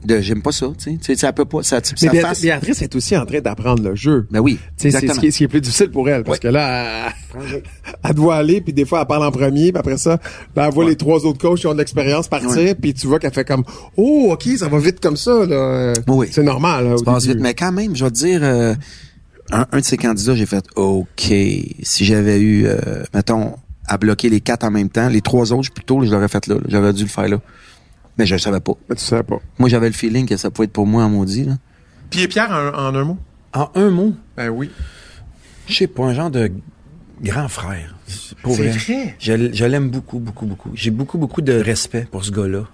de 0.02 0.18
j'aime 0.20 0.40
pas 0.40 0.50
ça, 0.52 0.66
tu 0.82 0.98
sais, 1.02 1.14
ça 1.14 1.30
peut 1.34 1.44
pas, 1.44 1.62
ça, 1.62 1.78
ça 1.84 1.92
Mais 2.00 2.08
Béat- 2.08 2.20
fasse- 2.22 2.40
Béatrice 2.40 2.80
est 2.80 2.94
aussi 2.96 3.14
en 3.18 3.26
train 3.26 3.40
d'apprendre 3.40 3.82
le 3.82 3.94
jeu. 3.94 4.26
Ben 4.30 4.40
oui, 4.40 4.58
c'est 4.78 4.90
ce 4.90 4.96
qui, 4.98 5.26
est, 5.26 5.30
ce 5.30 5.36
qui 5.36 5.44
est 5.44 5.48
plus 5.48 5.60
difficile 5.60 5.90
pour 5.90 6.08
elle, 6.08 6.24
parce 6.24 6.36
Ouais. 6.38 6.42
que 6.42 6.48
là, 6.48 7.12
elle, 7.34 7.62
elle 8.02 8.14
doit 8.14 8.36
aller, 8.36 8.62
puis 8.62 8.72
des 8.72 8.86
fois, 8.86 9.00
elle 9.02 9.06
parle 9.06 9.24
en 9.26 9.30
premier, 9.30 9.72
puis 9.72 9.78
après 9.78 9.98
ça, 9.98 10.18
là, 10.56 10.66
elle 10.66 10.72
voit 10.72 10.88
les 10.88 10.96
trois 10.96 11.26
autres 11.26 11.38
coachs 11.38 11.58
qui 11.58 11.66
ont 11.66 11.74
de 11.74 11.78
l'expérience 11.78 12.28
partir, 12.28 12.48
Ouais. 12.50 12.74
puis 12.74 12.94
tu 12.94 13.08
vois 13.08 13.18
qu'elle 13.18 13.34
fait 13.34 13.44
comme, 13.44 13.64
oh, 13.98 14.30
OK, 14.32 14.48
ça 14.56 14.68
va 14.68 14.78
vite 14.78 15.00
comme 15.00 15.18
ça, 15.18 15.44
là. 15.44 15.92
Oui. 16.08 16.28
C'est 16.32 16.44
normal, 16.44 16.84
là, 16.86 16.94
au 16.94 16.98
Ça 16.98 17.04
passe 17.04 17.24
début. 17.24 17.34
vite, 17.34 17.42
mais 17.42 17.52
quand 17.52 17.72
même, 17.72 17.94
je 17.94 18.02
vais 18.02 18.10
te 18.10 18.16
dire, 18.16 18.40
euh, 18.42 18.74
un, 19.52 19.66
un 19.70 19.80
de 19.80 19.84
ces 19.84 19.98
candidats, 19.98 20.34
j'ai 20.34 20.46
fait, 20.46 20.64
OK, 20.76 21.06
si 21.82 22.04
j'avais 22.06 22.40
eu, 22.40 22.64
euh, 22.66 23.02
mettons, 23.12 23.52
à 23.90 23.98
bloquer 23.98 24.28
les 24.30 24.40
quatre 24.40 24.64
en 24.64 24.70
même 24.70 24.88
temps, 24.88 25.08
les 25.08 25.20
trois 25.20 25.52
autres, 25.52 25.70
plutôt, 25.72 26.02
je 26.04 26.10
l'aurais 26.10 26.28
fait 26.28 26.46
là, 26.46 26.54
là. 26.54 26.60
j'aurais 26.68 26.92
dû 26.92 27.02
le 27.02 27.08
faire 27.08 27.28
là. 27.28 27.38
Mais 28.16 28.24
je 28.24 28.34
le 28.34 28.38
savais 28.40 28.60
pas. 28.60 28.72
Mais 28.88 28.94
tu 28.94 29.02
sais 29.04 29.22
pas. 29.24 29.38
Moi, 29.58 29.68
j'avais 29.68 29.88
le 29.88 29.92
feeling 29.94 30.26
que 30.26 30.36
ça 30.36 30.50
pouvait 30.50 30.66
être 30.66 30.72
pour 30.72 30.86
moi 30.86 31.04
en 31.04 31.10
maudit, 31.10 31.44
là. 31.44 31.54
Puis 32.08 32.26
Pierre, 32.28 32.50
en, 32.50 32.78
en 32.88 32.94
un 32.94 33.04
mot? 33.04 33.18
En 33.52 33.70
un 33.74 33.90
mot, 33.90 34.14
Ben 34.36 34.48
oui. 34.48 34.70
je 35.66 35.74
sais 35.74 35.86
pas, 35.88 36.04
un 36.04 36.14
genre 36.14 36.30
de 36.30 36.52
grand 37.20 37.48
frère. 37.48 37.96
C'est 38.06 38.36
vrai. 38.42 38.70
vrai? 38.70 39.16
Je, 39.18 39.52
je 39.52 39.64
l'aime 39.64 39.90
beaucoup, 39.90 40.18
beaucoup, 40.20 40.46
beaucoup. 40.46 40.70
J'ai 40.74 40.90
beaucoup, 40.90 41.18
beaucoup 41.18 41.42
de 41.42 41.52
respect 41.52 42.06
pour 42.10 42.24
ce 42.24 42.30
gars-là. 42.30 42.64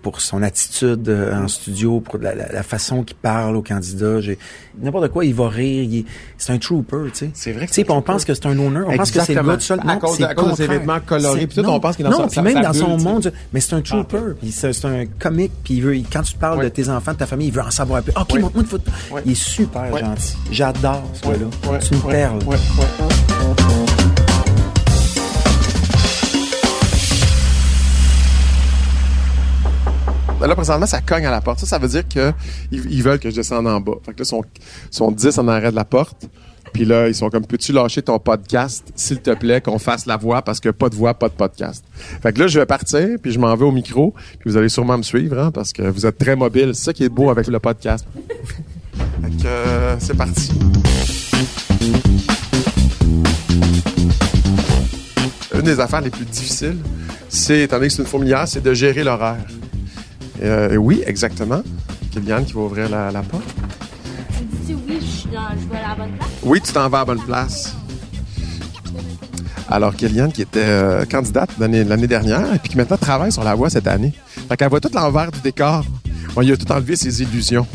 Pour 0.00 0.20
son 0.20 0.42
attitude 0.42 1.08
euh, 1.08 1.34
en 1.42 1.48
studio, 1.48 2.00
pour 2.00 2.18
la, 2.20 2.34
la- 2.34 2.52
la 2.52 2.62
façon 2.62 3.02
qu'il 3.02 3.16
parle 3.16 3.56
aux 3.56 3.62
candidats. 3.62 4.20
J'ai- 4.20 4.38
N'importe 4.80 5.08
quoi, 5.08 5.24
il 5.24 5.34
va 5.34 5.48
rire. 5.48 6.04
C'est 6.38 6.52
un 6.52 6.58
trooper, 6.58 7.10
tu 7.12 7.18
sais. 7.18 7.30
C'est 7.34 7.50
vrai 7.52 7.66
que 7.66 7.72
Tu 7.72 7.82
c'est 7.82 7.90
on 7.90 8.00
pense 8.00 8.24
que 8.24 8.32
c'est 8.32 8.46
un 8.46 8.56
honneur. 8.58 8.86
On 8.88 8.96
pense 8.96 9.10
que 9.10 9.20
c'est 9.20 9.34
le 9.34 9.40
Exactement. 9.40 9.52
gars 9.52 9.56
tout 9.58 9.64
seul. 9.64 9.80
À 9.84 9.96
cause 9.96 10.12
de- 10.12 10.16
c'est 10.18 10.24
à 10.30 10.34
cause 10.34 10.44
de 10.44 10.50
contraire. 10.50 10.68
vêtements 10.68 11.00
colorés, 11.04 11.46
puis 11.48 11.62
tout, 11.62 11.68
on 11.68 11.80
pense 11.80 11.96
qu'il 11.96 12.06
est 12.06 12.10
dans 12.10 12.18
non, 12.20 12.28
puis 12.28 12.40
même 12.40 12.62
dans 12.62 12.72
son 12.72 12.96
monde, 12.96 13.32
mais 13.52 13.58
c'est 13.60 13.74
un 13.74 13.80
trooper. 13.82 14.34
Puis 14.40 14.52
c'est 14.52 14.72
c'est 14.72 14.86
un 14.86 15.04
comique, 15.18 15.52
puis 15.64 15.74
il 15.74 15.80
veut, 15.82 15.96
il- 15.96 16.06
quand 16.08 16.22
tu 16.22 16.34
parles 16.36 16.58
Ouais. 16.58 16.64
de 16.64 16.68
tes 16.70 16.88
enfants, 16.88 17.12
de 17.12 17.16
ta 17.18 17.26
famille, 17.26 17.48
il 17.48 17.52
veut 17.54 17.62
en 17.62 17.70
savoir 17.72 18.00
plus. 18.02 18.12
OK, 18.16 18.34
Ouais. 18.34 18.40
montre-moi 18.40 18.62
une 18.62 18.68
photo. 18.68 18.90
Ouais. 19.10 19.22
Il 19.26 19.32
est 19.32 19.34
super 19.34 19.96
gentil. 19.98 20.36
J'adore 20.52 21.02
ce 21.14 21.22
gars-là. 21.26 21.78
c'est 21.80 21.94
une 21.94 22.02
perle. 22.02 22.38
Là, 30.40 30.54
présentement, 30.54 30.86
ça 30.86 31.00
cogne 31.00 31.26
à 31.26 31.30
la 31.30 31.40
porte. 31.40 31.60
Ça, 31.60 31.66
ça 31.66 31.78
veut 31.78 31.88
dire 31.88 32.06
que 32.08 32.32
ils, 32.70 33.02
veulent 33.02 33.18
que 33.18 33.30
je 33.30 33.34
descende 33.34 33.66
en 33.66 33.80
bas. 33.80 33.94
Fait 34.04 34.12
que 34.12 34.18
là, 34.18 34.22
ils 34.22 34.26
sont, 34.26 34.42
sont 34.90 35.10
10 35.10 35.38
en 35.38 35.48
arrêt 35.48 35.70
de 35.70 35.76
la 35.76 35.84
porte. 35.84 36.28
Puis 36.72 36.84
là, 36.84 37.08
ils 37.08 37.14
sont 37.14 37.30
comme, 37.30 37.46
peux-tu 37.46 37.72
lâcher 37.72 38.02
ton 38.02 38.18
podcast, 38.18 38.92
s'il 38.94 39.20
te 39.20 39.34
plaît, 39.34 39.60
qu'on 39.60 39.78
fasse 39.78 40.06
la 40.06 40.16
voix, 40.16 40.42
parce 40.42 40.60
que 40.60 40.68
pas 40.68 40.88
de 40.88 40.94
voix, 40.94 41.14
pas 41.14 41.28
de 41.28 41.34
podcast. 41.34 41.84
Fait 42.22 42.32
que 42.32 42.40
là, 42.40 42.46
je 42.46 42.60
vais 42.60 42.66
partir, 42.66 43.08
puis 43.20 43.32
je 43.32 43.38
m'en 43.38 43.54
vais 43.56 43.64
au 43.64 43.72
micro, 43.72 44.14
puis 44.38 44.50
vous 44.50 44.56
allez 44.56 44.68
sûrement 44.68 44.98
me 44.98 45.02
suivre, 45.02 45.38
hein, 45.38 45.50
parce 45.50 45.72
que 45.72 45.82
vous 45.82 46.06
êtes 46.06 46.18
très 46.18 46.36
mobile. 46.36 46.74
C'est 46.74 46.84
ça 46.84 46.92
qui 46.92 47.04
est 47.04 47.08
beau 47.08 47.30
avec 47.30 47.46
le 47.46 47.58
podcast. 47.58 48.06
Fait 49.22 49.30
que, 49.42 49.46
euh, 49.46 49.96
c'est 49.98 50.16
parti. 50.16 50.52
Une 55.54 55.62
des 55.62 55.80
affaires 55.80 56.02
les 56.02 56.10
plus 56.10 56.24
difficiles, 56.26 56.78
c'est, 57.28 57.60
étant 57.60 57.76
donné 57.76 57.88
que 57.88 57.94
c'est 57.94 58.02
une 58.02 58.08
fourmilière, 58.08 58.46
c'est 58.46 58.62
de 58.62 58.74
gérer 58.74 59.02
l'horaire. 59.02 59.44
Euh, 60.42 60.76
oui, 60.76 61.02
exactement. 61.06 61.62
Kylian 62.12 62.44
qui 62.44 62.52
va 62.52 62.60
ouvrir 62.60 62.88
la, 62.88 63.10
la 63.10 63.22
porte. 63.22 63.42
Tu 64.36 64.44
dis 64.66 64.76
oui, 64.88 64.98
je, 65.00 65.06
suis 65.06 65.28
dans, 65.30 65.48
je 65.50 65.72
vais 65.72 65.78
à 65.78 65.88
la 65.88 65.94
bonne 65.94 66.16
place. 66.16 66.28
Oui, 66.42 66.60
tu 66.60 66.72
t'en 66.72 66.88
vas 66.88 66.98
à 66.98 67.00
la 67.00 67.04
bonne 67.04 67.22
place. 67.24 67.74
Alors, 69.70 69.94
Kéliane, 69.94 70.32
qui 70.32 70.42
était 70.42 70.60
euh, 70.60 71.04
candidate 71.04 71.50
l'année 71.58 71.84
l'année 71.84 72.06
dernière 72.06 72.54
et 72.54 72.58
puis 72.58 72.70
qui 72.70 72.76
maintenant 72.78 72.96
travaille 72.96 73.30
sur 73.30 73.44
la 73.44 73.54
voie 73.54 73.68
cette 73.68 73.86
année. 73.86 74.14
Fait 74.48 74.56
qu'elle 74.56 74.70
voit 74.70 74.80
tout 74.80 74.90
l'envers 74.94 75.30
du 75.30 75.40
décor. 75.40 75.84
On 76.36 76.40
lui 76.40 76.52
a 76.52 76.56
tout 76.56 76.70
enlevé 76.72 76.96
ses 76.96 77.22
illusions. 77.22 77.66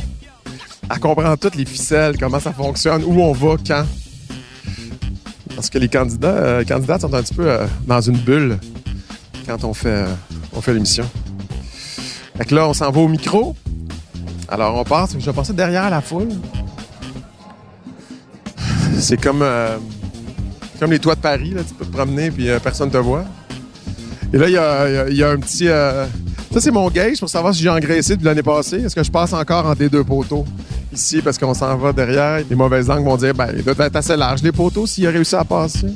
Elle 0.90 1.00
comprend 1.00 1.38
toutes 1.38 1.56
les 1.56 1.66
ficelles, 1.66 2.18
comment 2.18 2.40
ça 2.40 2.52
fonctionne, 2.52 3.04
où 3.06 3.22
on 3.22 3.32
va, 3.32 3.56
quand. 3.66 3.86
Parce 5.56 5.70
que 5.70 5.78
les 5.78 5.88
candidats, 5.88 6.28
euh, 6.30 6.64
candidates 6.64 7.02
sont 7.02 7.14
un 7.14 7.22
petit 7.22 7.36
peu 7.36 7.48
euh, 7.48 7.68
dans 7.86 8.02
une 8.02 8.18
bulle 8.18 8.58
quand 9.46 9.64
on 9.64 9.74
fait, 9.74 10.06
on 10.54 10.62
fait 10.62 10.74
l'émission. 10.74 11.06
Fait 12.38 12.46
que 12.46 12.56
là, 12.56 12.68
on 12.68 12.74
s'en 12.74 12.92
va 12.92 13.00
au 13.00 13.08
micro. 13.08 13.56
Alors, 14.48 14.76
on 14.76 14.84
passe. 14.84 15.16
Je 15.18 15.26
vais 15.26 15.34
passer 15.34 15.54
derrière 15.54 15.90
la 15.90 16.02
foule. 16.02 16.30
C'est 19.00 19.20
comme, 19.22 19.42
euh, 19.42 19.78
comme 20.80 20.92
les 20.92 21.00
toits 21.00 21.16
de 21.16 21.22
Paris, 21.22 21.52
là, 21.52 21.62
tu 21.68 21.74
peux 21.74 21.86
te 21.86 21.92
promener 21.92 22.32
puis 22.32 22.50
euh, 22.50 22.60
personne 22.60 22.90
te 22.90 22.98
voit. 22.98 23.26
Et 24.32 24.38
là, 24.38 24.48
il 24.48 25.16
y 25.16 25.24
a, 25.24 25.30
un 25.30 25.38
petit... 25.38 25.68
euh, 25.68 26.06
ça, 26.52 26.62
c'est 26.62 26.72
mon 26.72 26.90
gauge 26.90 27.20
pour 27.20 27.30
savoir 27.30 27.54
si 27.54 27.62
j'ai 27.62 27.70
engraissé 27.70 28.14
depuis 28.14 28.26
l'année 28.26 28.44
passée. 28.44 28.78
Est-ce 28.78 28.96
que 28.96 29.04
je 29.04 29.12
passe 29.12 29.34
encore 29.34 29.66
entre 29.66 29.82
les 29.82 29.90
deux 29.90 30.04
poteaux? 30.04 30.46
Ici 30.94 31.22
parce 31.22 31.38
qu'on 31.38 31.54
s'en 31.54 31.76
va 31.78 31.92
derrière? 31.92 32.42
Les 32.50 32.56
mauvaises 32.56 32.88
langues 32.88 33.06
vont 33.06 33.18
dire, 33.18 33.34
ben, 33.34 33.50
il 33.56 33.64
doit 33.64 33.86
être 33.86 33.96
assez 33.96 34.16
large, 34.16 34.42
les 34.44 34.52
poteaux, 34.52 34.86
s'il 34.86 35.06
a 35.08 35.10
réussi 35.10 35.36
à 35.36 35.44
passer. 35.44 35.88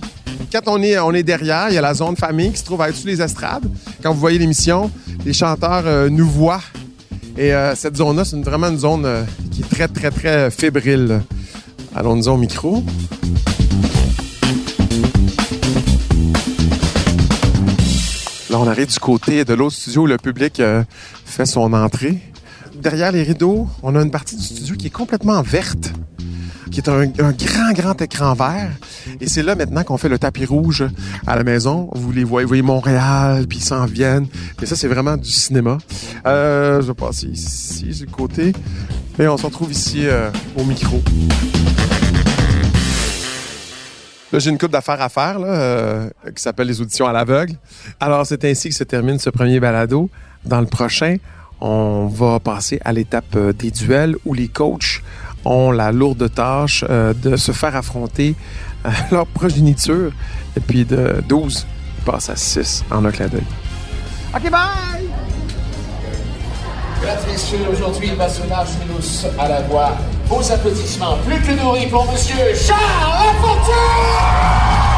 Quand 0.51 0.61
on 0.67 0.81
est, 0.81 0.97
on 0.99 1.13
est 1.13 1.23
derrière, 1.23 1.69
il 1.69 1.75
y 1.75 1.77
a 1.77 1.81
la 1.81 1.93
zone 1.93 2.15
famille 2.15 2.51
qui 2.51 2.57
se 2.57 2.63
trouve 2.63 2.81
à 2.81 2.89
être 2.89 2.95
sous 2.95 3.07
les 3.07 3.21
estrades. 3.21 3.65
Quand 4.01 4.13
vous 4.13 4.19
voyez 4.19 4.39
l'émission, 4.39 4.91
les 5.25 5.33
chanteurs 5.33 5.83
euh, 5.85 6.09
nous 6.09 6.27
voient. 6.27 6.61
Et 7.37 7.53
euh, 7.53 7.75
cette 7.75 7.97
zone-là, 7.97 8.25
c'est 8.25 8.41
vraiment 8.43 8.67
une 8.67 8.79
zone 8.79 9.05
euh, 9.05 9.23
qui 9.51 9.61
est 9.61 9.69
très, 9.69 9.87
très, 9.87 10.11
très 10.11 10.49
fébrile. 10.51 11.21
Allons-nous 11.95 12.27
au 12.29 12.37
micro. 12.37 12.83
Là, 18.49 18.59
on 18.59 18.67
arrive 18.67 18.87
du 18.87 18.99
côté 18.99 19.43
de 19.43 19.53
l'autre 19.53 19.75
studio 19.75 20.03
où 20.03 20.05
le 20.05 20.17
public 20.17 20.61
fait 21.25 21.45
son 21.45 21.73
entrée. 21.73 22.21
Derrière 22.81 23.11
les 23.11 23.23
rideaux, 23.23 23.67
on 23.81 23.95
a 23.95 24.01
une 24.01 24.11
partie 24.11 24.35
du 24.35 24.43
studio 24.43 24.75
qui 24.75 24.87
est 24.87 24.91
complètement 24.91 25.41
verte, 25.41 25.93
qui 26.71 26.79
est 26.79 26.89
un, 26.89 27.05
grand, 27.07 27.73
grand 27.73 28.01
écran 28.01 28.33
vert. 28.33 28.69
Et 29.19 29.27
c'est 29.27 29.41
là 29.41 29.55
maintenant 29.55 29.83
qu'on 29.83 29.97
fait 29.97 30.09
le 30.09 30.19
tapis 30.19 30.45
rouge 30.45 30.85
à 31.25 31.35
la 31.35 31.43
maison. 31.43 31.89
Vous 31.93 32.11
les 32.11 32.23
voyez, 32.23 32.45
vous 32.45 32.49
voyez 32.49 32.61
Montréal, 32.61 33.47
puis 33.47 33.57
ils 33.57 33.63
s'en 33.63 33.85
viennent. 33.85 34.27
Et 34.61 34.65
ça, 34.67 34.75
c'est 34.75 34.87
vraiment 34.87 35.17
du 35.17 35.29
cinéma. 35.29 35.79
Euh, 36.27 36.81
je 36.81 36.87
vais 36.87 36.93
passer 36.93 37.27
ici, 37.27 37.85
du 37.85 38.05
côté. 38.05 38.53
Et 39.17 39.27
on 39.27 39.37
se 39.37 39.45
retrouve 39.45 39.71
ici 39.71 40.01
euh, 40.03 40.29
au 40.55 40.63
micro. 40.63 41.01
Là, 44.31 44.39
j'ai 44.39 44.49
une 44.49 44.57
coupe 44.57 44.71
d'affaires 44.71 45.01
à 45.01 45.09
faire 45.09 45.37
euh, 45.39 46.09
qui 46.35 46.43
s'appelle 46.43 46.67
les 46.67 46.79
auditions 46.79 47.07
à 47.07 47.13
l'aveugle. 47.13 47.53
Alors, 47.99 48.27
c'est 48.27 48.43
ainsi 48.45 48.69
que 48.69 48.75
se 48.75 48.83
termine 48.83 49.17
ce 49.19 49.29
premier 49.29 49.59
balado. 49.59 50.09
Dans 50.45 50.61
le 50.61 50.67
prochain, 50.67 51.17
on 51.61 52.07
va 52.07 52.39
passer 52.39 52.79
à 52.85 52.93
l'étape 52.93 53.35
euh, 53.35 53.53
des 53.53 53.71
duels 53.71 54.15
où 54.25 54.33
les 54.33 54.47
coachs 54.47 55.01
ont 55.45 55.71
la 55.71 55.91
lourde 55.91 56.31
tâche 56.33 56.83
euh, 56.89 57.13
de 57.13 57.35
se 57.35 57.51
faire 57.51 57.75
affronter 57.75 58.35
à 58.83 58.91
leur 59.11 59.27
progéniture 59.27 60.11
et 60.55 60.59
puis 60.59 60.85
de 60.85 61.23
12 61.27 61.65
ils 61.97 62.03
passent 62.03 62.29
à 62.29 62.35
6 62.35 62.85
en 62.91 63.03
un 63.05 63.11
clin 63.11 63.27
d'œil. 63.27 63.43
OK, 64.35 64.49
bye! 64.49 65.07
Mesdames 67.01 67.17
messieurs, 67.29 67.59
aujourd'hui, 67.71 68.09
le 68.09 68.15
personnage 68.15 68.69
Minus 68.79 69.25
à 69.37 69.47
la 69.47 69.61
voix. 69.61 69.95
Vos 70.27 70.51
applaudissements 70.51 71.17
plus 71.25 71.39
que 71.41 71.51
nourris 71.61 71.87
pour 71.87 72.11
Monsieur 72.11 72.35
Charles 72.55 73.27
Lafortune! 73.33 74.96